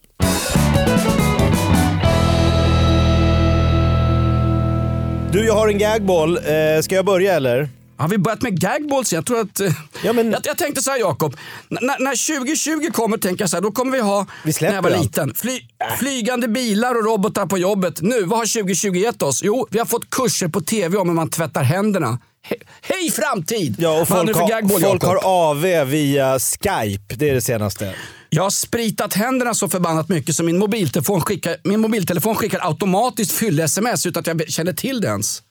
[5.31, 6.37] Du, jag har en gagball.
[6.37, 7.69] Eh, ska jag börja eller?
[7.99, 9.13] Har vi börjat med gagballs?
[9.13, 9.59] Jag tror att...
[9.59, 9.71] eh,
[10.03, 11.35] Ja, men- jag, jag tänkte så här Jakob,
[11.69, 14.81] när, när 2020 kommer tänker jag så här, då kommer vi ha, Vi när jag
[14.81, 15.03] var allt.
[15.03, 15.59] liten, fly,
[15.99, 18.01] flygande bilar och robotar på jobbet.
[18.01, 19.41] Nu, vad har 2020 gett oss?
[19.43, 22.19] Jo, vi har fått kurser på tv om hur man tvättar händerna.
[22.41, 23.75] He, hej framtid!
[23.79, 27.15] Ja, och folk, för har, gagball folk har AV via Skype.
[27.15, 27.93] Det är det senaste.
[28.29, 33.31] Jag har spritat händerna så förbannat mycket så min mobiltelefon skickar, min mobiltelefon skickar automatiskt
[33.31, 35.41] fyll-sms utan att jag känner till det ens.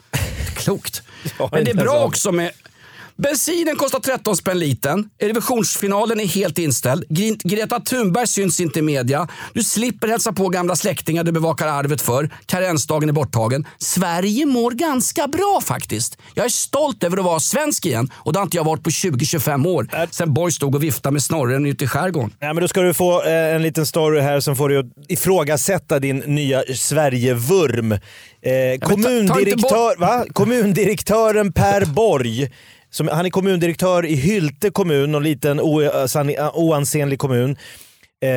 [0.55, 1.03] Klokt.
[1.53, 2.53] Men det är bra också med
[3.23, 5.05] Bensinen kostar 13 spänn liten.
[5.23, 7.05] Eurovisionsfinalen är helt inställd.
[7.09, 9.29] Gre- Greta Thunberg syns inte i media.
[9.55, 12.31] Du slipper hälsa på gamla släktingar du bevakar arvet för.
[12.47, 13.67] Karensdagen är borttagen.
[13.79, 16.19] Sverige mår ganska bra faktiskt.
[16.35, 18.91] Jag är stolt över att vara svensk igen och det har inte jag varit på
[18.91, 19.89] 20-25 år.
[20.11, 22.31] Sen Borg stod och viftade med snorren ute i skärgården.
[22.39, 24.87] Ja, men då ska du få eh, en liten story här som får dig att
[25.09, 27.93] ifrågasätta din nya Sverigevurm.
[27.93, 27.99] Eh,
[28.81, 30.25] kommundirektör, va?
[30.33, 32.51] Kommundirektören Per Borg,
[32.91, 37.57] som, han är kommundirektör i Hylte kommun, en liten oansenlig kommun.
[38.23, 38.29] eh,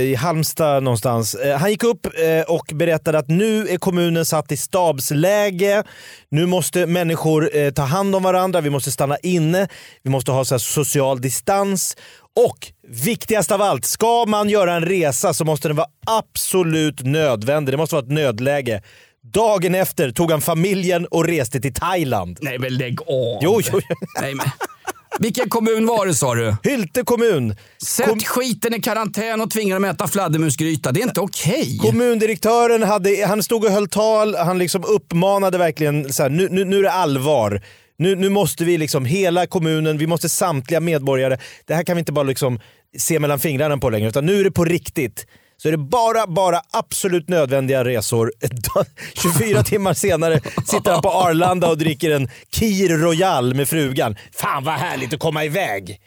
[0.00, 1.34] i Halmstad någonstans.
[1.34, 5.82] Eh, han gick upp eh, och berättade att nu är kommunen satt i stabsläge.
[6.28, 9.68] Nu måste människor eh, ta hand om varandra, vi måste stanna inne,
[10.02, 11.96] vi måste ha så här, social distans.
[12.48, 17.72] Och viktigast av allt, ska man göra en resa så måste den vara absolut nödvändig.
[17.72, 18.82] Det måste vara ett nödläge.
[19.24, 22.38] Dagen efter tog han familjen och reste till Thailand.
[22.40, 23.38] Nej men lägg av.
[23.42, 23.80] Jo, jo.
[24.20, 24.46] Nej, men.
[25.18, 26.56] Vilken kommun var det sa du?
[26.64, 27.56] Hylte kommun.
[27.84, 30.92] Sätt Kom- skiten i karantän och tvinga dem att äta fladdermusgryta.
[30.92, 31.78] Det är inte okej.
[31.78, 36.64] Kommundirektören hade, han stod och höll tal, han liksom uppmanade verkligen så här, nu, nu,
[36.64, 37.62] nu är det allvar.
[37.98, 41.38] Nu, nu måste vi, liksom, hela kommunen, vi måste samtliga medborgare.
[41.66, 42.60] Det här kan vi inte bara liksom
[42.98, 45.26] se mellan fingrarna på längre, utan nu är det på riktigt.
[45.62, 48.32] Så är det bara, bara absolut nödvändiga resor.
[49.14, 54.16] 24 timmar senare sitter han på Arlanda och dricker en Kir Royal med frugan.
[54.34, 56.00] Fan vad härligt att komma iväg!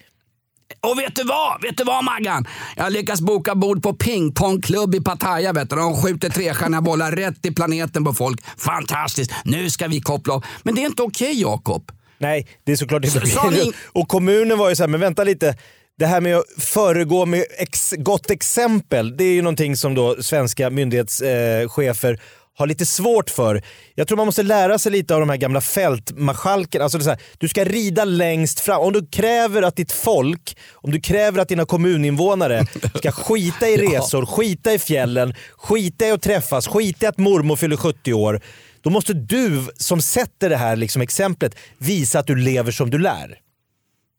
[0.82, 1.62] Och vet du vad?
[1.62, 2.48] Vet du vad Maggan?
[2.76, 5.54] Jag har lyckats boka bord på pingpongklubb i Pattaya.
[5.54, 5.76] Vet du.
[5.76, 8.39] De skjuter trestjärniga bollar rätt i planeten på folk.
[8.58, 9.32] Fantastiskt!
[9.46, 10.46] Nu ska vi koppla av.
[10.63, 11.91] Men det är inte okej Jakob.
[12.18, 13.65] Nej, det är såklart inte okej.
[13.65, 15.58] ni- Och kommunen var ju så här, men vänta lite.
[15.97, 20.23] Det här med att föregå med ex gott exempel, det är ju någonting som då
[20.23, 22.19] svenska myndighetschefer eh,
[22.58, 23.63] har lite svårt för.
[23.95, 26.84] Jag tror man måste lära sig lite av de här gamla fältmarskalkerna.
[26.84, 28.81] Alltså här, du ska rida längst fram.
[28.81, 33.77] Om du kräver att ditt folk, om du kräver att dina kommuninvånare ska skita i
[33.77, 38.41] resor, skita i fjällen, skita i att träffas, skita i att mormor fyller 70 år.
[38.81, 42.97] Då måste du som sätter det här liksom exemplet visa att du lever som du
[42.97, 43.44] lär.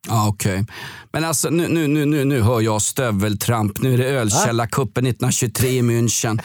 [0.08, 0.64] Ja, okej.
[1.12, 3.80] Men alltså nu, nu, nu, nu, nu hör jag stöveltramp.
[3.82, 6.40] Nu är det ölkällarkuppen 1923 i München.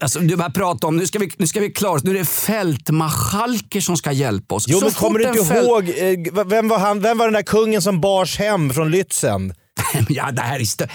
[0.00, 2.04] Alltså, du bara prata om, nu ska vi, nu ska vi klara oss.
[2.04, 4.64] Nu är det fältmarskalker som ska hjälpa oss.
[4.68, 7.34] Jo Så men kommer du inte fält- ihåg, eh, vem var, han, vem var den
[7.34, 9.54] där kungen som bars hem från Lützen?
[10.08, 10.86] Ja, det här är stö...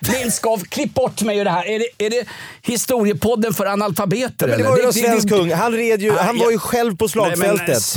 [0.00, 1.66] Lindskov, klipp bort mig ur det här.
[1.68, 2.24] Är det, är det
[2.62, 4.48] historiepodden för analfabeter?
[4.48, 6.96] Men det var ju någon svensk kung, han, red ju, Nej, han var ju själv
[6.96, 7.96] på Nej, men, slagfältet.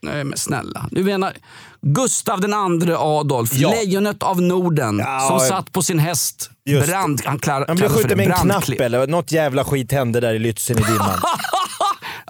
[0.00, 0.88] nej men snälla.
[0.90, 1.32] Du menar
[1.80, 3.70] Gustav den andre Adolf, Ja.
[3.70, 5.48] lejonet av Norden, Ja, som ja.
[5.48, 6.50] satt på sin häst.
[6.86, 10.34] Brand, han klar, Han blev skjuten med en knapp eller något jävla skit hände där
[10.34, 11.20] i Lützen i dimman.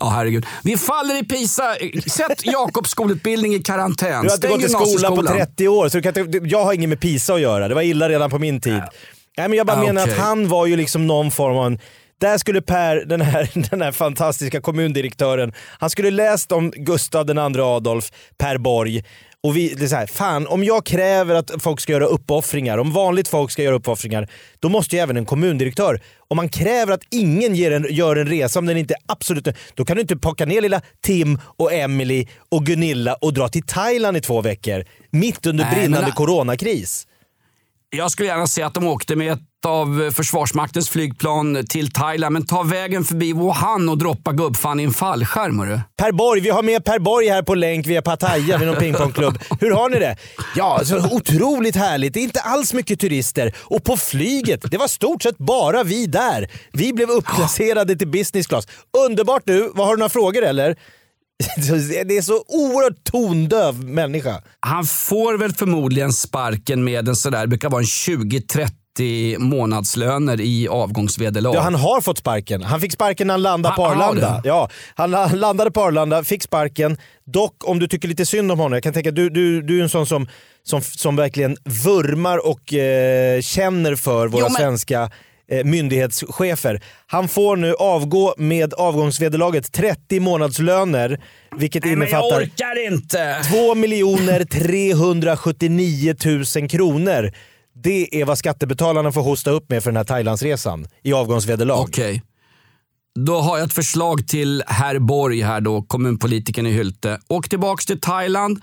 [0.08, 0.46] Ja, herregud.
[0.64, 1.74] Vi faller i Pisa.
[2.06, 4.22] Sätt Jakobs skolutbildning i karantän.
[4.24, 5.36] Du har inte gått i skolan på gymnasieskolan.
[5.46, 7.68] 30 år, så inte, jag har inget med PISA att göra.
[7.68, 8.82] Det var illa redan på min tid.
[9.38, 10.12] Nej, men jag bara Ah, menar okej.
[10.14, 11.78] att han var ju liksom någon form av en
[12.20, 17.64] där skulle Per, den här, den här fantastiska kommundirektören, han skulle läst om Gustav andra
[17.64, 19.04] Adolf, Per Borg.
[19.42, 22.78] Och vi, det är så här, fan, om jag kräver att folk ska göra uppoffringar,
[22.78, 26.92] om vanligt folk ska göra uppoffringar, då måste ju även en kommundirektör, om man kräver
[26.92, 30.00] att ingen ger en, gör en resa om den inte är absolut då kan du
[30.02, 34.40] inte packa ner lilla Tim och Emily och Gunilla och dra till Thailand i två
[34.40, 34.84] veckor.
[35.10, 37.06] Mitt under Nej, men brinnande det- coronakris.
[37.90, 42.46] Jag skulle gärna se att de åkte med ett av Försvarsmaktens flygplan till Thailand, men
[42.46, 45.58] ta vägen förbi Wuhan och droppa gubbfan i en fallskärm.
[45.58, 45.80] hörru.
[45.96, 49.38] Per Borg, vi har med Per Borg här på länk via Pattaya vid någon pingpongklubb.
[49.60, 50.16] Hur har ni det?
[50.56, 52.14] Ja, så otroligt härligt.
[52.14, 53.54] Det är inte alls mycket turister.
[53.58, 56.50] Och på flyget, det var stort sett bara vi där.
[56.72, 58.68] Vi blev uppplacerade till business class.
[59.06, 59.72] Underbart du!
[59.74, 60.76] Vad Har du några frågor eller?
[62.04, 64.42] Det är så oerhört tondöv människa.
[64.60, 68.68] Han får väl förmodligen sparken med en sådär, det brukar vara en 20-30
[69.38, 71.54] månadslöner i avgångsvederlag.
[71.54, 72.62] Ja, han har fått sparken.
[72.62, 74.40] Han fick sparken när han landade på Arlanda.
[74.44, 76.96] Ja, han la- han landade på Arlanda, fick sparken.
[77.26, 79.82] Dock, om du tycker lite synd om honom, jag kan tänka du, du, du är
[79.82, 80.28] en sån som,
[80.64, 85.10] som, som verkligen vurmar och eh, känner för våra Jo, men- svenska
[85.50, 86.80] eh, myndighetschefer.
[87.06, 91.20] Han får nu avgå med avgångsvederlaget 30 månadslöner,
[91.56, 93.36] vilket Nej, innefattar orkar inte!
[93.50, 93.74] 2
[94.44, 96.14] 379
[96.56, 97.32] 000 kronor.
[97.82, 101.82] Det är vad skattebetalarna får hosta upp med för den här Thailandsresan i avgångsvederlag.
[101.82, 102.22] Okej.
[103.14, 107.20] Då har jag ett förslag till herr Borg, här då, kommunpolitikern i Hylte.
[107.28, 108.60] Åk tillbaks till Thailand.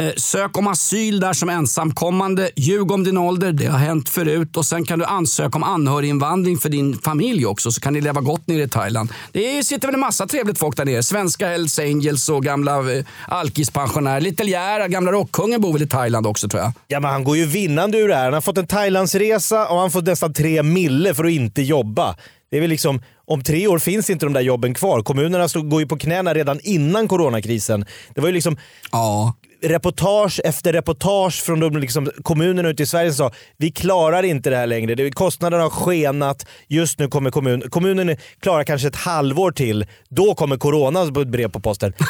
[0.00, 2.50] Eh, sök om asyl där som ensamkommande.
[2.56, 4.56] Ljug om din ålder, det har hänt förut.
[4.56, 8.20] Och Sen kan du ansöka om anhöriginvandring för din familj också, så kan ni leva
[8.20, 9.12] gott nere i Thailand.
[9.32, 11.02] Det sitter väl en massa trevligt folk där nere.
[11.02, 14.20] Svenska Hells Angels och gamla eh, alkispensionärer.
[14.20, 16.72] Little Jära, gamla rockkungen bor väl i Thailand också tror jag.
[16.88, 18.24] Ja, men han går ju vinnande ur det här.
[18.24, 22.16] Han har fått en Thailandsresa och han fått nästan tre mille för att inte jobba.
[22.50, 25.02] Det är väl liksom, om tre år finns inte de där jobben kvar.
[25.02, 27.84] Kommunerna går ju på knäna redan innan coronakrisen.
[28.14, 28.56] Det var ju liksom
[28.92, 29.34] Ja.
[29.62, 34.50] Reportage efter reportage från de liksom kommunerna ute i Sverige som sa vi klarar inte
[34.50, 34.94] det här längre.
[34.94, 36.46] Det, kostnaderna har skenat.
[36.68, 39.86] Just nu kommer kommun, kommunen klarar kanske ett halvår till.
[40.08, 41.92] Då kommer corona på ett brev på posten.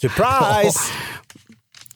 [0.00, 0.80] Surprise!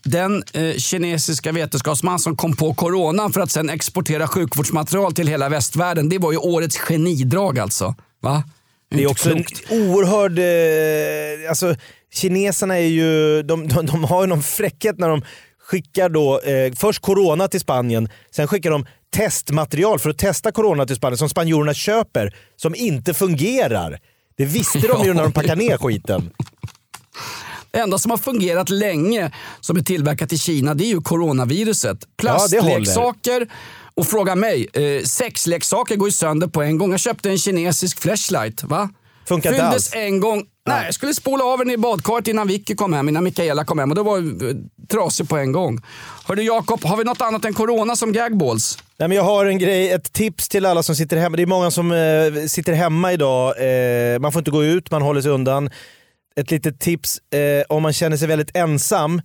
[0.05, 5.49] den eh, kinesiska vetenskapsman som kom på coronan för att sen exportera sjukvårdsmaterial till hela
[5.49, 6.09] västvärlden.
[6.09, 7.95] Det var ju årets genidrag alltså.
[8.23, 8.43] Va?
[8.97, 10.39] Det är också en oerhörd...
[10.39, 11.77] Eh, alltså,
[12.15, 13.43] kineserna är ju...
[13.43, 15.23] De, de, de har ju någon fräckhet när de
[15.59, 20.87] skickar då eh, först corona till Spanien, sen skickar de testmaterial för att testa corona
[20.87, 23.99] till Spanien som spanjorerna köper som inte fungerar.
[24.37, 26.31] Det visste de ju när de packade ner skiten.
[27.71, 29.31] Det enda som har fungerat länge
[29.61, 31.99] som är tillverkat i Kina det är ju coronaviruset.
[32.01, 32.09] Ja.
[32.17, 33.49] Plastleksaker
[33.97, 36.91] och fråga mig, eh, sexleksaker går ju sönder på en gång.
[36.91, 38.65] Jag köpte en kinesisk flashlight.
[38.65, 38.89] Va?
[39.29, 39.95] Funkar Fylldes alls.
[39.95, 40.45] en gång.
[40.67, 43.79] Nej, jag skulle spola av den i badkaret innan Vicky kom hem, innan Mikaela kom
[43.79, 44.55] hem och då var eh,
[44.91, 45.81] trasig på en gång.
[46.25, 48.79] Hörru Jakob, har vi något annat än corona som gagballs?
[48.99, 51.37] Nej, men jag har en grej, ett tips till alla som sitter hemma.
[51.37, 53.55] Det är många som eh, sitter hemma idag.
[53.59, 55.71] Eh, man får inte gå ut, man håller sig undan.
[56.37, 59.23] Ett litet tips eh, om man känner sig väldigt ensam.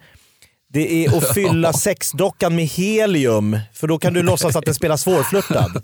[0.73, 4.97] Det är att fylla sexdockan med helium, för då kan du låtsas att den spelar
[4.97, 5.81] svårflörtad.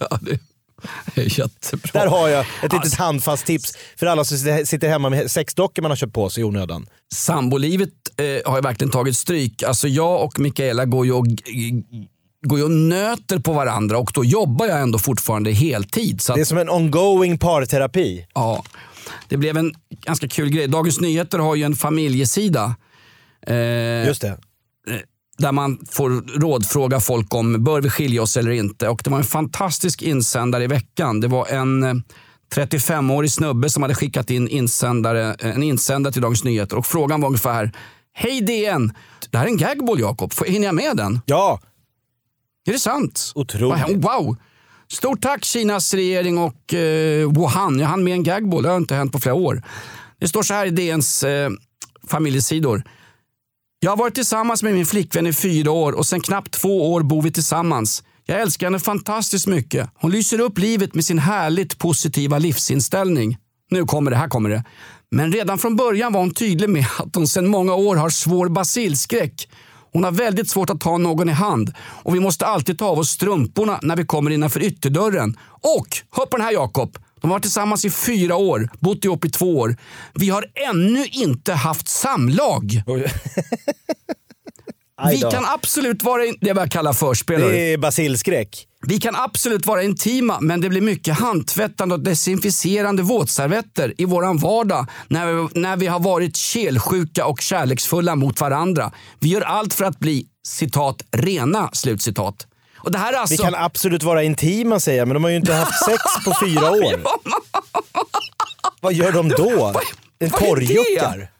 [0.00, 1.90] Ja, det är jättebra.
[2.00, 5.82] Där har jag ett litet Alltså- handfast tips för alla som sitter- hemma med sexdockor
[5.82, 6.86] man har köpt på sig i onödan.
[7.14, 9.62] Sambolivet eh, har ju verkligen tagit stryk.
[9.62, 11.26] Alltså jag och Mikaela går ju och,
[12.46, 16.20] går ju och nöter på varandra och då jobbar jag ändå fortfarande heltid.
[16.20, 18.26] Så att, Det är som en ongoing parterapi.
[18.34, 18.64] ja,
[19.28, 20.68] det blev en ganska kul grej.
[20.68, 22.76] Dagens Nyheter har ju en familjesida.
[23.48, 24.38] Eh, Just det.
[25.38, 28.88] där man får rådfråga folk om bör vi skilja oss eller inte.
[28.88, 31.20] Och det var en fantastisk insändare i veckan.
[31.20, 31.94] Det var en eh,
[32.54, 37.20] 35-årig snubbe som hade skickat in insändare, eh, en insändare till Dagens Nyheter och frågan
[37.20, 37.72] var ungefär.
[38.12, 38.92] Hej DN!
[39.30, 41.20] Det här är en gagball Jakob, hinner jag med den?
[41.26, 41.60] Ja,
[42.66, 43.32] Är det sant?
[43.34, 43.96] Otroligt.
[44.04, 44.36] Wow!
[44.92, 47.78] Stort tack Kinas regering och eh, Wuhan.
[47.78, 49.62] Jag hann med en gagball, det har inte hänt på flera år.
[50.18, 51.50] Det står så här i DNs eh,
[52.08, 52.82] familjesidor.
[53.80, 57.02] Jag har varit tillsammans med min flickvän i fyra år och sen knappt två år
[57.02, 58.02] bor vi tillsammans.
[58.26, 59.90] Jag älskar henne fantastiskt mycket.
[59.94, 63.36] Hon lyser upp livet med sin härligt positiva livsinställning.
[63.70, 64.64] Nu kommer det, här kommer det.
[65.10, 68.48] Men redan från början var hon tydlig med att hon sedan många år har svår
[68.48, 69.48] basilskräck.
[69.92, 72.98] Hon har väldigt svårt att ta någon i hand och vi måste alltid ta av
[72.98, 75.38] oss strumporna när vi kommer innanför ytterdörren.
[75.60, 76.98] Och, hör på den här Jakob.
[77.20, 79.76] De har varit tillsammans i fyra år, bott ihop i två år.
[80.14, 82.82] Vi har ännu inte haft samlag.
[85.10, 87.50] Vi kan absolut vara, in- det är vad jag kallar förspelare.
[87.50, 88.64] Det är basilskräck.
[88.86, 94.36] Vi kan absolut vara intima, men det blir mycket handtvättande och desinficerande våtservetter i våran
[94.36, 98.92] vardag när vi, när vi har varit kelsjuka och kärleksfulla mot varandra.
[99.18, 101.70] Vi gör allt för att bli citat rena.
[101.72, 102.46] Slutcitat.
[102.88, 103.32] Och det här är alltså...
[103.34, 106.34] Vi kan absolut vara intima säger jag, men de har ju inte haft sex på
[106.46, 107.00] fyra år.
[108.80, 109.80] Vad gör de då?
[110.18, 111.30] En korrjuckar?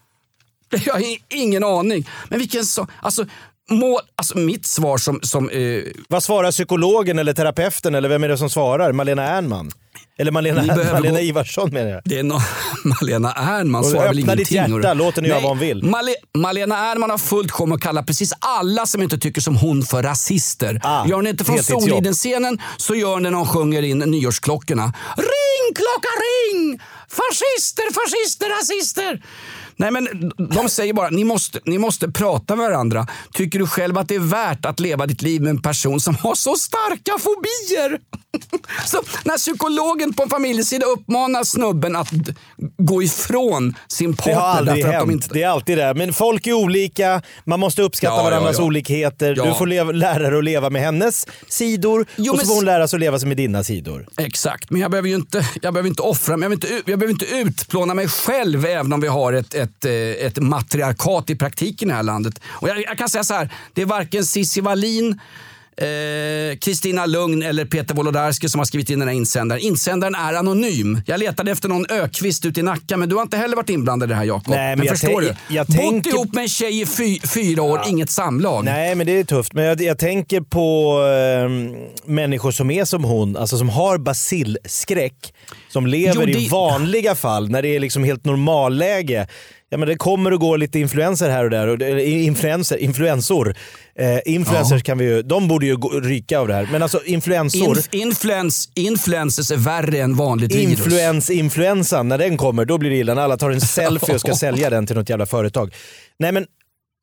[0.71, 2.09] Jag har ingen aning.
[2.29, 2.87] Men vilken så...
[3.03, 3.27] Alltså,
[3.71, 5.21] mål, alltså mitt svar som...
[5.23, 8.93] som eh, Vad svarar psykologen eller terapeuten eller vem är det som svarar?
[8.93, 9.73] Malena Ernman?
[10.21, 12.01] Eller Malena, Malena gå- Ivarsson menar jag.
[12.05, 12.39] Det är no
[13.01, 14.77] Malena Ernman svarar väl öppna ditt ingenting.
[14.77, 15.85] hjärta, låt henne göra vad hon vill.
[15.85, 19.83] Male Malena Ernman har fullt med att kalla precis alla som inte tycker som hon
[19.83, 20.81] för rasister.
[20.83, 21.59] Ah, gör hon inte från.
[21.59, 24.93] Soliden-scenen så gör hon det när hon sjunger in nyårsklockorna.
[25.17, 26.81] Ring klocka ring!
[27.09, 29.23] Fascister, fascister, rasister!
[29.79, 33.07] Nej men de säger bara, ni måste, ni måste prata med varandra.
[33.33, 36.15] Tycker du själv att det är värt att leva ditt liv med en person som
[36.15, 38.01] har så starka fobier?
[38.87, 42.09] Så när psykologen på en familjesida uppmanar snubben att
[42.79, 44.99] gå ifrån sin partner Det har aldrig hänt.
[45.01, 45.29] de inte...
[45.33, 45.95] Det är alltid det.
[45.95, 48.65] Men folk är olika, man måste uppskatta Ja, varandras ja.
[48.65, 49.35] olikheter.
[49.37, 49.45] Ja.
[49.45, 52.65] Du får leva, lära dig att leva med hennes sidor Jo, och så får hon
[52.65, 54.09] lära sig att leva med dina sidor.
[54.17, 56.49] Exakt, men jag behöver ju inte, jag behöver inte offra mig.
[56.51, 59.68] Jag behöver inte, jag behöver inte utplåna mig själv även om vi har ett, ett,
[59.85, 62.41] eh, ett matriarkat i praktiken i det här landet.
[62.47, 65.21] Och jag, jag kan säga så här, det är varken Cissi Wallin
[65.77, 69.63] eh, Kristina Lugn eller Peter Wolodarski som har skrivit in den här insändaren.
[69.63, 71.01] Insändaren är anonym.
[71.07, 74.09] Jag letade efter någon Ökvist ute i Nacka men du har inte heller varit inblandad
[74.09, 74.49] i det här Jakob.
[74.55, 75.35] Nej, men jag förstår du?
[75.49, 78.65] jag Bott tänker- ihop med en tjej i fy, fyra år, inget samlag.
[78.65, 79.53] Nej, men det är tufft.
[79.53, 85.35] Men jag, jag tänker på eh, människor som är som hon, alltså som har basilskräck.
[85.69, 89.27] Som lever Jo, i det- vanliga fall, när det är liksom helt normalläge.
[89.71, 91.67] Ja, men det kommer och går lite influenser här och där.
[91.67, 93.55] Och, eller influenser, influensor.
[93.99, 96.69] Eh, influencers kan vi ju, de borde ju gå, ryka av det här.
[96.73, 97.77] Men alltså influensor.
[97.77, 100.79] Inf, influens, influencers är värre än vanligt virus.
[100.79, 103.15] Influens-influensan, när den kommer, då blir det illa.
[103.15, 105.75] När alla tar en selfie och ska sälja den till något jävla företag.
[106.19, 106.47] Nej men,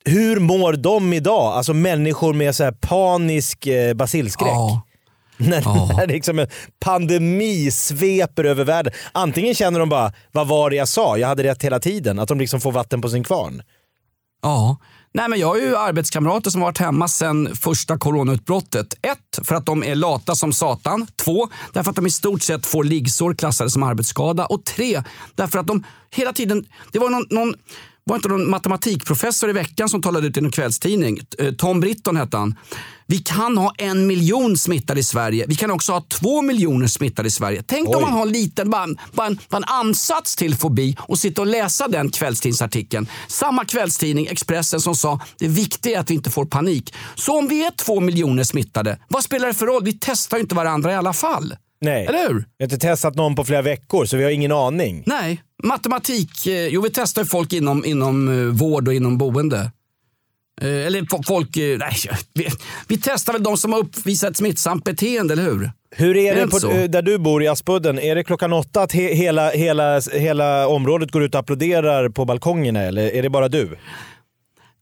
[0.05, 1.53] hur mår de idag?
[1.53, 4.49] Alltså människor med så här panisk eh, basilskräck.
[4.49, 4.81] Ja.
[5.47, 5.91] När, Ja.
[5.97, 6.47] när liksom en
[6.79, 8.93] pandemi sveper över världen.
[9.11, 11.17] Antingen känner de bara, vad var det jag sa?
[11.17, 12.19] Jag hade rätt hela tiden.
[12.19, 13.61] Att de liksom får vatten på sin kvarn.
[14.41, 14.77] Ja,
[15.13, 18.93] Nej, men jag har ju arbetskamrater som varit hemma sedan första coronautbrottet.
[19.01, 21.07] Ett, för att de är lata som satan.
[21.15, 24.45] Två, därför att de i stort sett får liggsår klassade som arbetsskada.
[24.45, 25.03] Och tre,
[25.35, 26.65] därför att de hela tiden...
[26.91, 27.53] Det var någon, någon
[28.03, 31.19] var inte någon matematikprofessor i veckan som talade ut i en kvällstidning.
[31.39, 32.55] Eh, Tom Britton hette han.
[33.07, 35.45] Vi kan ha en miljon smittade i Sverige.
[35.47, 37.63] Vi kan också ha två miljoner smittade i Sverige.
[37.65, 37.95] Tänk Oj.
[37.95, 41.41] om man har en liten, bara, bara, en, bara en ansats till fobi och sitta
[41.41, 43.07] och läsa den kvällstidningsartikeln.
[43.27, 46.93] Samma kvällstidning, Expressen, som sa det viktiga är att vi inte får panik.
[47.15, 49.83] Så om vi är två miljoner smittade, vad spelar det för roll?
[49.83, 51.55] Vi testar ju inte varandra i alla fall.
[51.81, 52.05] Nej.
[52.05, 52.35] Eller hur?
[52.57, 55.03] Vi har inte testat någon på flera veckor så vi har ingen aning.
[55.05, 56.47] Nej, matematik.
[56.47, 59.71] Eh, jo, vi testar folk inom, inom eh, vård och inom boende.
[60.61, 61.57] Eh, eller fo- folk...
[61.57, 61.91] eh, Nej,
[62.33, 62.47] vi,
[62.87, 65.71] vi testar väl de som har uppvisat smittsamt beteende, eller hur?
[65.97, 66.71] Hur är, Är det på, så?
[66.71, 67.99] eh, där du bor i Aspudden?
[67.99, 72.25] Är det klockan åtta att he, hela, hela, hela området går ut och applåderar på
[72.25, 73.77] balkongerna eller är det bara du?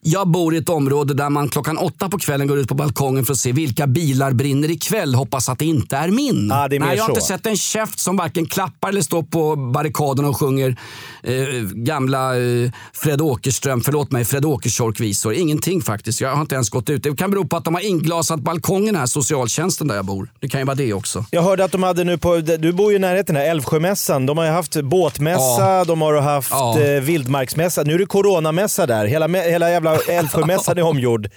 [0.06, 3.26] Jag bor i ett område där man klockan åtta på kvällen går ut på balkongen
[3.26, 5.16] för att se vilka bilar brinner ikväll.
[5.16, 6.52] Hoppas att det inte är min.
[6.52, 9.56] Ah, är Nej, jag har inte sett en käft som varken klappar eller står på
[9.56, 10.76] barrikaden och sjunger
[11.24, 11.34] eh,
[11.74, 15.34] gamla eh, Fred Åkerström, förlåt mig, Fred Åkersork-visor.
[15.34, 16.22] Ingenting faktiskt.
[16.22, 17.04] Jag har inte ens gått ut.
[17.04, 20.32] Det kan bero på att de har inglasat balkongen här, socialtjänsten där jag bor.
[20.40, 21.26] Det kan ju vara det också.
[21.32, 24.26] Jag hörde att de hade nu på, du bor ju i närheten här, Älvsjömässan.
[24.26, 25.84] De har ju haft båtmässa, Ja.
[25.86, 26.80] de har haft Ja.
[26.80, 27.84] eh, vildmarksmässa.
[27.84, 29.06] Nu är det coronamässa där.
[29.06, 31.30] Hela, hela jävla Älvsjömässan är omgjord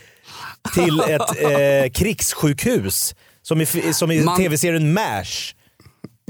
[0.74, 3.14] till ett eh, krigssjukhus.
[3.42, 5.54] Som i, som i Man- tv-serien MASH.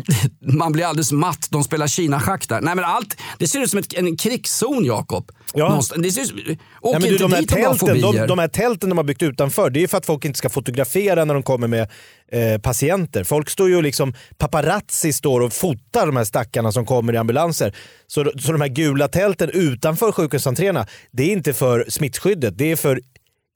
[0.41, 1.47] Man blir alldeles matt.
[1.51, 2.61] De spelar Kina-schack där.
[2.61, 5.31] Nej, men allt, det ser ut som ett, en krigszon, Jakob.
[5.55, 5.69] Ja.
[5.69, 8.49] Någonstans- Det ser ut, åk Nej, men du, inte de, här tälten, de, de här
[8.49, 11.43] tälten de har byggt utanför, det är för att folk inte ska fotografera när de
[11.43, 11.89] kommer med
[12.33, 13.25] eh, patienter.
[13.25, 17.77] Folk står ju liksom, paparazzi står och fotar de här stackarna som kommer i ambulanser.
[18.07, 22.77] Så, så de här gula tälten utanför sjukhusentréerna, det är inte för smittskyddet, det är
[22.77, 23.01] för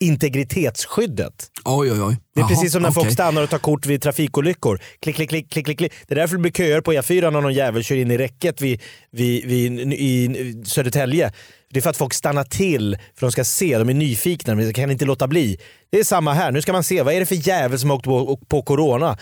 [0.01, 1.51] integritetsskyddet.
[1.65, 2.17] Oj, oj, oj.
[2.35, 3.15] Det är Jaha, precis som när folk okej.
[3.15, 4.81] stannar och tar kort vid trafikolyckor.
[5.01, 5.93] Klick, klick, klick, klick, klick, klick.
[6.07, 8.61] Det är därför det blir köer på E4 när någon jävel kör in i räcket
[8.61, 11.33] vid, vid, vid, i Södertälje.
[11.71, 14.67] Det är för att folk stannar till för de ska se, de är nyfikna, men
[14.67, 15.59] de kan inte låta bli.
[15.91, 17.97] Det är samma här, nu ska man se, vad är det för jävel som har
[17.97, 19.19] åkt på, på corona?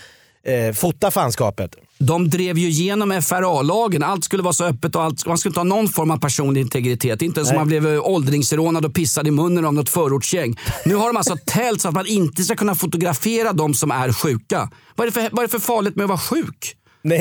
[0.48, 1.76] Eh, fota fanskapet.
[1.98, 4.02] De drev ju igenom FRA-lagen.
[4.02, 6.60] Allt skulle vara så öppet och allt, man skulle inte ha någon form av personlig
[6.60, 7.22] integritet.
[7.22, 10.58] Inte ens om man blev eh, åldringsrånad och pissad i munnen av något förortsgäng.
[10.84, 14.12] Nu har de alltså tält så att man inte ska kunna fotografera de som är
[14.12, 14.70] sjuka.
[14.96, 16.74] Vad är det för, vad är det för farligt med att vara sjuk?
[17.02, 17.18] Nej,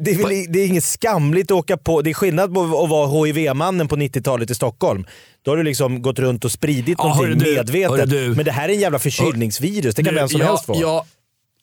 [0.00, 2.02] det är, väl, det är inget skamligt att åka på.
[2.02, 5.04] Det är skillnad på att vara HIV-mannen på 90-talet i Stockholm.
[5.44, 8.36] Då har du liksom gått runt och spridit Ja, någonting du, medvetet.
[8.36, 10.76] Men det här är en jävla förkylningsvirus, det kan vem som jag, helst få.
[10.80, 11.04] Jag,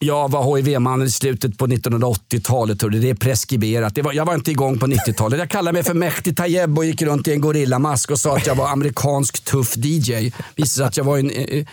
[0.04, 2.80] jag var HIV-mannen i slutet på 1980-talet.
[2.80, 3.96] Det är preskriberat.
[3.96, 5.40] Det var, jag var inte igång på 90-talet.
[5.40, 8.48] Jag kallade mig för Mehdi Tayeb och gick runt i en gorillamask och sa att
[8.48, 10.32] jag var amerikansk tuff DJ.
[10.56, 11.66] Visade sig att jag var en eh,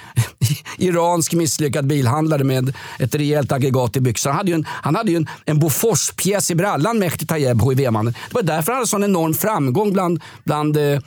[0.79, 4.33] iransk misslyckad bilhandlare med ett rejält aggregat i byxan.
[4.33, 8.15] Han hade ju en, han hade ju en, en Bofors-pjäs i brallan, Mehdi Tayeb, HIV-mannen.
[8.29, 11.01] Det var därför han hade sån enorm framgång bland, bland, eh,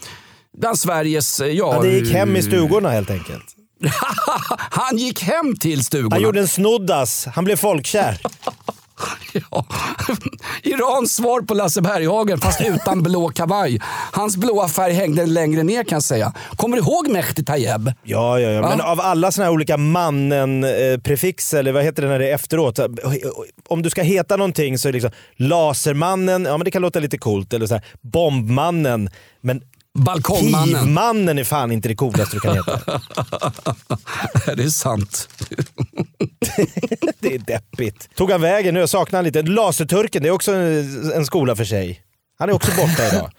[0.57, 1.39] bland Sveriges...
[1.39, 3.60] Eh, ja, Ja, det gick hem i stugorna helt enkelt.
[4.71, 6.15] han gick hem till stugorna.
[6.15, 8.21] Han gjorde en snoddas, han blev folkkär.
[9.51, 9.65] Ja.
[10.63, 13.81] Irans svar på Lasse Berghagen fast utan blå kavaj.
[14.11, 16.33] Hans blåa färg hängde längre ner kan jag säga.
[16.55, 17.91] Kommer du ihåg Mehdi Tayeb?
[18.03, 18.61] Ja, ja, ja.
[18.61, 18.85] men Ja.
[18.91, 22.79] av alla såna här olika mannen-prefix, eller vad heter det när det är efteråt?
[23.67, 26.99] Om du ska heta någonting så är det liksom Lasermannen, ja men det kan låta
[26.99, 27.53] lite coolt.
[27.53, 29.09] Eller så här, Bombmannen.
[29.41, 29.61] Men
[29.99, 30.83] Balkongmannen.
[30.83, 32.79] Kivmannen är fan inte det coolaste du kan heta.
[34.55, 35.29] det är sant.
[37.19, 38.15] det är deppigt.
[38.15, 38.79] Tog han vägen nu?
[38.79, 39.41] Jag saknar han lite.
[39.41, 42.01] Laserturken, det är också en en skola för sig.
[42.39, 43.31] Han är också borta idag.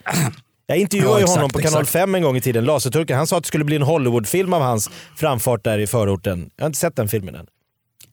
[0.66, 1.92] Jag intervjuade Ja, exakt, honom på kanal exakt.
[1.92, 3.16] 5 en gång i tiden, Laserturken.
[3.16, 6.50] Han sa att det skulle bli en Hollywoodfilm av hans framfart där i förorten.
[6.56, 7.46] Jag har inte sett den filmen än.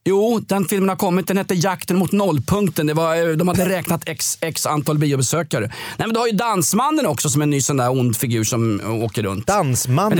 [0.05, 1.27] Jo, den filmen har kommit.
[1.27, 2.87] Den hette Jakten mot nollpunkten.
[2.87, 5.67] Det var, eh, de hade räknat x, x antal biobesökare.
[5.67, 8.79] Nej, men du har ju Dansmannen också som en ny sån där ond figur som
[8.79, 9.47] eh, åker runt.
[9.47, 10.17] Dansmannen?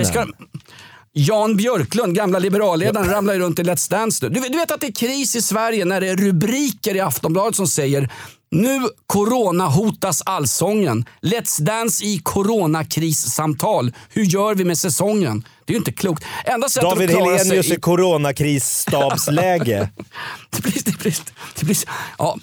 [1.13, 4.33] Jan Björklund, gamla liberalledaren, ramlar ju runt i Let's Dance nu.
[4.33, 6.99] Du, vet- du vet att det är kris i Sverige när det är rubriker i
[6.99, 8.09] Aftonbladet som säger
[8.51, 11.05] nu coronahotas allsången.
[11.21, 13.91] Let's Dance i coronakrissamtal.
[14.09, 15.45] Hur gör vi med säsongen?
[15.65, 16.23] Det är ju inte klokt.
[16.45, 19.89] Enda sättet David att klara Helenius sig i coronakrisstabsläge.
[20.49, 21.15] det blir, det blir,
[21.59, 21.77] det blir,
[22.17, 22.37] ja.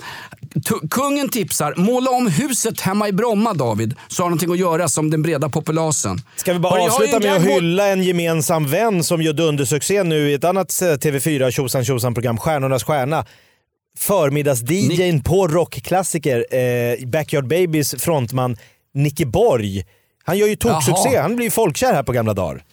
[0.90, 5.10] Kungen tipsar, måla om huset hemma i Bromma David, så har någonting att göra som
[5.10, 6.20] den breda populasen.
[6.36, 10.34] Ska vi bara avsluta med att hylla en gemensam vän som gör dundersuccé nu i
[10.34, 13.24] ett annat eh, TV4 tjosan tjosan program, Stjärnornas stjärna.
[13.98, 18.56] Förmiddags-DJn på rockklassiker, eh, Backyard Babies frontman
[18.94, 19.84] Nicke Borg.
[20.24, 22.64] Han gör ju toksuccé, han blir folkkär här på gamla dagar.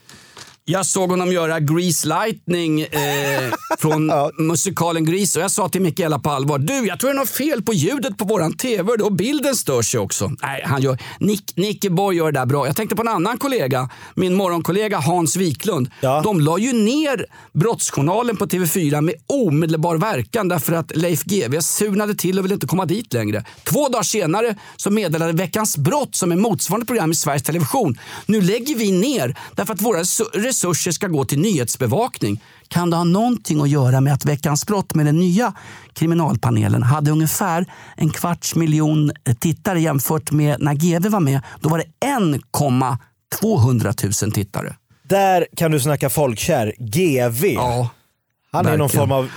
[0.66, 4.12] Jag såg honom göra Grease Lightning eh, från
[4.48, 7.30] musikalen Grease och jag sa till Mikaela på allvar, du jag tror det är något
[7.30, 10.32] fel på ljudet på våran TV och bilden stör sig också.
[10.42, 12.68] Nej, han gör, Nick, Nicky Boy gör det där bra.
[12.68, 15.92] Jag tänkte på en annan kollega, min morgonkollega Hans Wiklund.
[16.02, 22.16] De la ju ner Brottsjournalen på TV4 med omedelbar verkan därför att Leif GW surnade
[22.16, 23.46] till och ville inte komma dit längre.
[23.64, 28.00] Två dagar senare så meddelade Veckans brott som är motsvarande program i Sveriges Television.
[28.26, 30.06] Nu lägger vi ner därför att våra
[30.54, 32.44] resurser ska gå till nyhetsbevakning.
[32.68, 35.54] Kan det ha någonting att göra med att Veckans brott med den nya
[35.94, 41.42] kriminalpanelen hade ungefär en kvarts miljon tittare jämfört med när GV var med.
[41.60, 44.76] Då var det 1,200 000 tittare.
[45.04, 46.74] Där kan du snacka folkkär.
[46.78, 47.58] GV.
[47.58, 48.80] Han är verkligen.
[48.80, 49.30] någon form av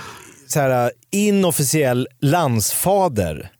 [0.47, 3.51] så här, inofficiell landsfader.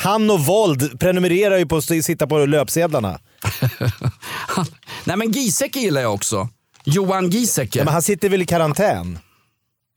[0.00, 3.20] Han och våld prenumererar ju på att sitta på löpsedlarna.
[5.04, 6.48] Nej men Giesecke gillar jag också.
[6.94, 7.84] Johan Giesecke.
[7.84, 9.18] Men han sitter väl i karantän?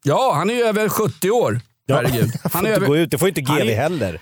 [0.03, 1.61] Ja, han är ju över 70 år.
[1.89, 2.31] Herregud.
[2.43, 4.19] Han får Han är inte över- gå ut, det får inte GV är- heller.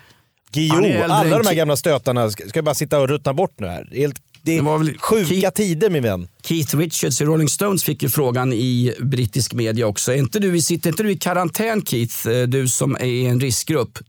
[0.55, 3.87] Äldre alla de här gamla stötarna ska, ska bara sitta och ruttna bort nu här.
[3.91, 6.27] Det är, helt, det är sjuka tider min vän.
[6.43, 10.11] Keith Richards i Rolling Stones fick ju frågan i brittisk media också.
[10.11, 13.39] Är inte du, sitter inte du i karantän Keith, eh, du som är i en
[13.39, 13.99] riskgrupp?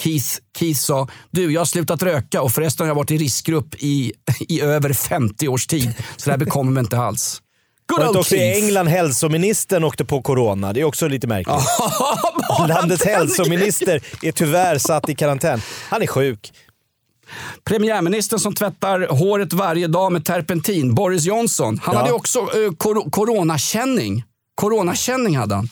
[0.00, 3.74] Keith, Keith sa, du jag har slutat röka och förresten har jag varit i riskgrupp
[3.78, 4.12] i,
[4.48, 5.94] i över 50 års tid.
[6.16, 7.42] Så det här bekommer mig inte alls.
[7.90, 8.52] Good old också i.
[8.62, 10.72] England hälsoministern åkte på corona?
[10.72, 11.56] Det är också lite märkligt.
[12.68, 15.62] Landets hälsominister är tyvärr satt i karantän.
[15.88, 16.52] Han är sjuk.
[17.64, 21.80] Premiärministern som tvättar håret varje dag med terpentin, Boris Johnson.
[21.82, 22.00] Han Ja.
[22.00, 24.24] hade också eh, kor- coronakänning.
[24.54, 25.68] Coronakänning hade han.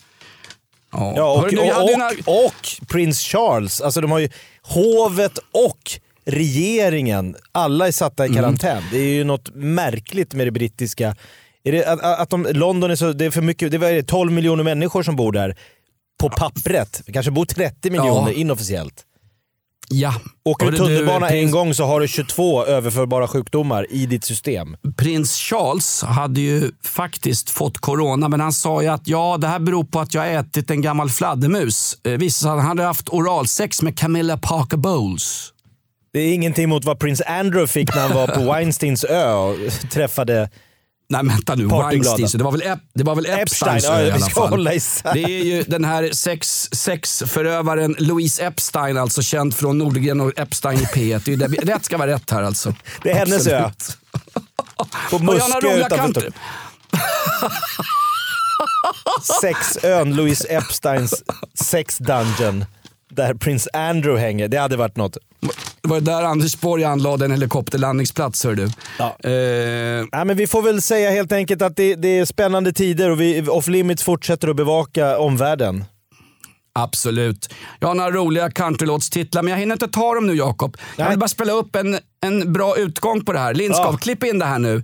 [0.91, 3.81] Ja, Ja, och, du, hade en- och, och prins Charles.
[3.81, 4.29] Alltså de har ju
[4.61, 5.91] hovet och
[6.25, 7.35] regeringen.
[7.51, 8.33] Alla är satta Mm.
[8.33, 8.83] i karantän.
[8.91, 11.15] Det är ju något märkligt med det brittiska.
[11.69, 13.89] Är det, att, att de, London är så, det är för mycket, det är vad
[13.89, 15.57] är det, 12 miljoner människor som bor där.
[16.19, 17.01] På pappret.
[17.05, 18.33] Det kanske bor 30 miljoner Ja.
[18.33, 19.05] inofficiellt.
[19.91, 20.13] Ja.
[20.45, 24.77] Åker du tunnelbana prins- en gång så har du 22 överförbara sjukdomar i ditt system.
[24.97, 29.59] Prins Charles hade ju faktiskt fått corona men han sa ju att ja, det här
[29.59, 31.97] beror på att jag ätit en gammal fladdermus.
[32.05, 35.49] Eh, visst, han hade haft oralsex med Camilla Parker Bowles.
[36.13, 39.55] Det är ingenting mot vad prins Andrew fick när han var på Weinsteins ö och
[39.91, 40.49] träffade
[41.11, 41.65] Nej, vänta nu.
[41.65, 44.73] Weinstein, så det var väl, Ep- det var väl Epstein, Epsteins ja, vi ska hålla
[44.73, 45.13] isär.
[45.13, 50.79] Det är ju den här sex, sexförövaren Louise Epstein, alltså känd från Nordgren och Epstein
[50.79, 51.21] i P1.
[51.25, 52.75] Det är det, rätt ska vara rätt här alltså.
[53.03, 53.71] Det är hennes ö.
[55.09, 56.11] På Muskö utanför.
[56.11, 56.33] Stockholm.
[59.41, 62.65] Sexön, Louis Epsteins sex dungeon.
[63.09, 64.47] Där prins Andrew hänger.
[64.47, 65.17] Det hade varit något.
[65.81, 68.69] Det var där Anders Borg anlade en helikopterlandningsplats hör du.
[68.99, 69.05] Ja.
[69.29, 73.09] Eh, Nej, men vi får väl säga helt enkelt att det, det är spännande tider
[73.09, 75.85] och vi, Off Limits fortsätter att bevaka omvärlden.
[76.73, 77.53] Absolut.
[77.79, 80.77] Jag har några roliga countrylåtstitlar men jag hinner inte ta dem nu Jakob.
[80.95, 83.53] Jag vill bara spela upp en, en bra utgång på det här.
[83.53, 84.83] Lindskov, klipp in det här nu.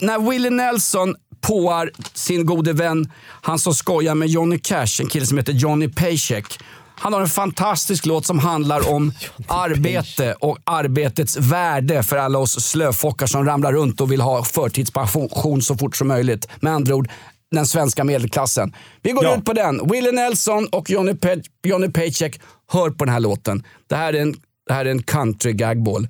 [0.00, 3.12] När Willie Nelson påar sin gode vän,
[3.42, 6.58] han som skojar med Johnny Cash, en kille som heter Johnny Paycheck.
[7.04, 9.12] Han har en fantastisk låt som handlar om
[9.48, 15.62] arbete och arbetets värde för alla oss slöfockar som ramlar runt och vill ha förtidspension
[15.62, 16.48] så fort som möjligt.
[16.60, 17.08] Med andra ord,
[17.50, 18.74] den svenska medelklassen.
[19.02, 19.36] Vi går Ja.
[19.36, 19.90] ut på den.
[19.90, 22.40] Willie Nelson och Johnny, Pe- Johnny Paycheck.
[22.72, 23.62] Hör på den här låten.
[23.86, 24.36] Det här är en,
[24.66, 26.08] det här är en country gagball.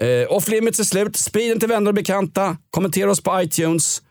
[0.00, 1.16] Eh, off limits är slut.
[1.16, 2.56] Sprid den till vänner och bekanta.
[2.70, 4.02] Kommentera oss på iTunes.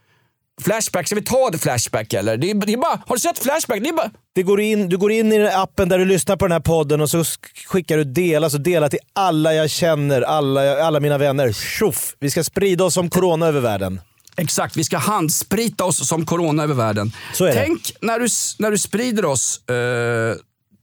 [0.62, 2.38] Flashback, ska vi ta det Flashback eller?
[2.38, 3.80] Det är, det är bara, har du sett Flashback?
[3.84, 6.45] Det är bara, Det går in, du går in i appen där du lyssnar på
[6.45, 10.22] den här podden och så sk- skickar du dela, så dela till alla jag känner,
[10.22, 11.51] alla, alla mina vänner.
[11.53, 12.16] Tjoff!
[12.20, 14.01] Vi ska sprida oss som corona över världen.
[14.38, 17.12] Exakt, vi ska handsprita oss som corona över världen.
[17.34, 17.53] Så är det.
[17.66, 18.28] tänk när du,
[18.60, 20.36] när du sprider oss, eh,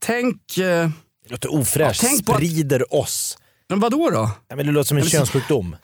[0.04, 0.58] tänk...
[0.58, 0.88] Eh,
[1.24, 2.02] Det låter ofräscht.
[2.02, 3.38] Ja, tänk på att- Sprider oss.
[3.68, 4.30] men vadå då?
[4.48, 5.76] Ja, men det låter som en Men så- könssjukdom.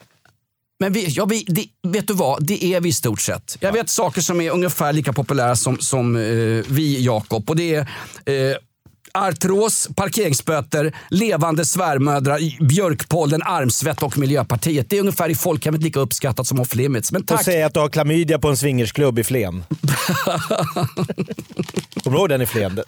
[0.79, 2.45] Men vi, ja, vi, det, vet du vad?
[2.45, 3.57] Det är vi i stort sett.
[3.59, 6.21] Jag vet saker som är ungefär lika populära som, som eh,
[6.69, 7.49] vi, Jakob.
[7.49, 7.79] Och det är
[8.25, 8.57] eh,
[9.13, 14.89] artros, parkeringsböter, levande svärmödrar, björkpollen, armsvett och Miljöpartiet.
[14.89, 17.11] Det är ungefär i folkhemmet lika uppskattat som off limits.
[17.11, 17.43] Men Och tack!
[17.43, 19.63] säga att du har klamydia på en swingersklubb i Flen.
[22.03, 22.79] Kommer du ihåg den i Flen?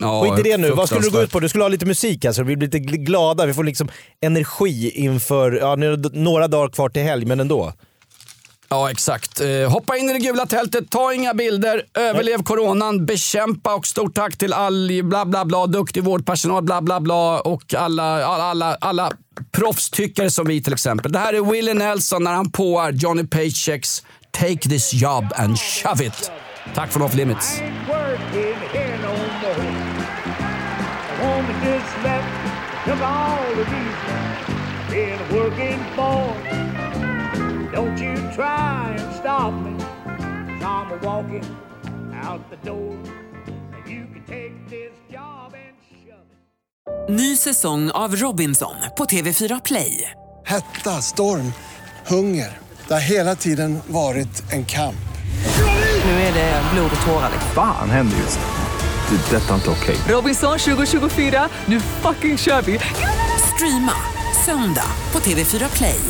[0.00, 0.70] Ja, Skit i det nu.
[0.70, 1.40] Vad skulle du gå ut på?
[1.40, 2.42] Du skulle ha lite musik alltså.
[2.42, 3.46] Vi blir lite gl- glada.
[3.46, 3.88] Vi får liksom
[4.20, 7.72] energi inför, ja nu är det några dagar kvar till helg, men ändå.
[8.72, 9.40] Ja, exakt.
[9.40, 14.14] Eh, hoppa in i det gula tältet, ta inga bilder, överlev coronan, bekämpa och stort
[14.14, 18.76] tack till all bla bla bla, duktig vårdpersonal, bla bla bla och alla, alla, alla,
[18.80, 19.12] alla
[19.52, 21.12] proffstyckare som vi till exempel.
[21.12, 26.06] Det här är Willie Nelson när han påar Johnny Paychecks Take this job and shove
[26.06, 26.30] it.
[26.74, 27.60] Tack från Off Limits.
[35.30, 36.39] working for
[38.34, 41.44] try and stop me, 'cause I'm a walking
[42.30, 42.94] out the door.
[43.86, 46.26] You can take this job and shove
[47.06, 47.10] it.
[47.10, 50.10] Ny säsong av Robinson på TV4 Play.
[50.46, 51.52] Hetta, storm,
[52.06, 52.58] hunger.
[52.88, 54.94] Det har hela tiden varit en kamp.
[56.04, 57.30] Nu är det blod och tårar.
[57.54, 59.16] Fan händer just nu.
[59.16, 59.36] Det.
[59.36, 59.96] är Detta är inte okej.
[60.08, 62.80] Robinson 2024, nu fucking kör vi!
[63.54, 63.92] Streama
[64.44, 66.00] söndag på TV4 Play.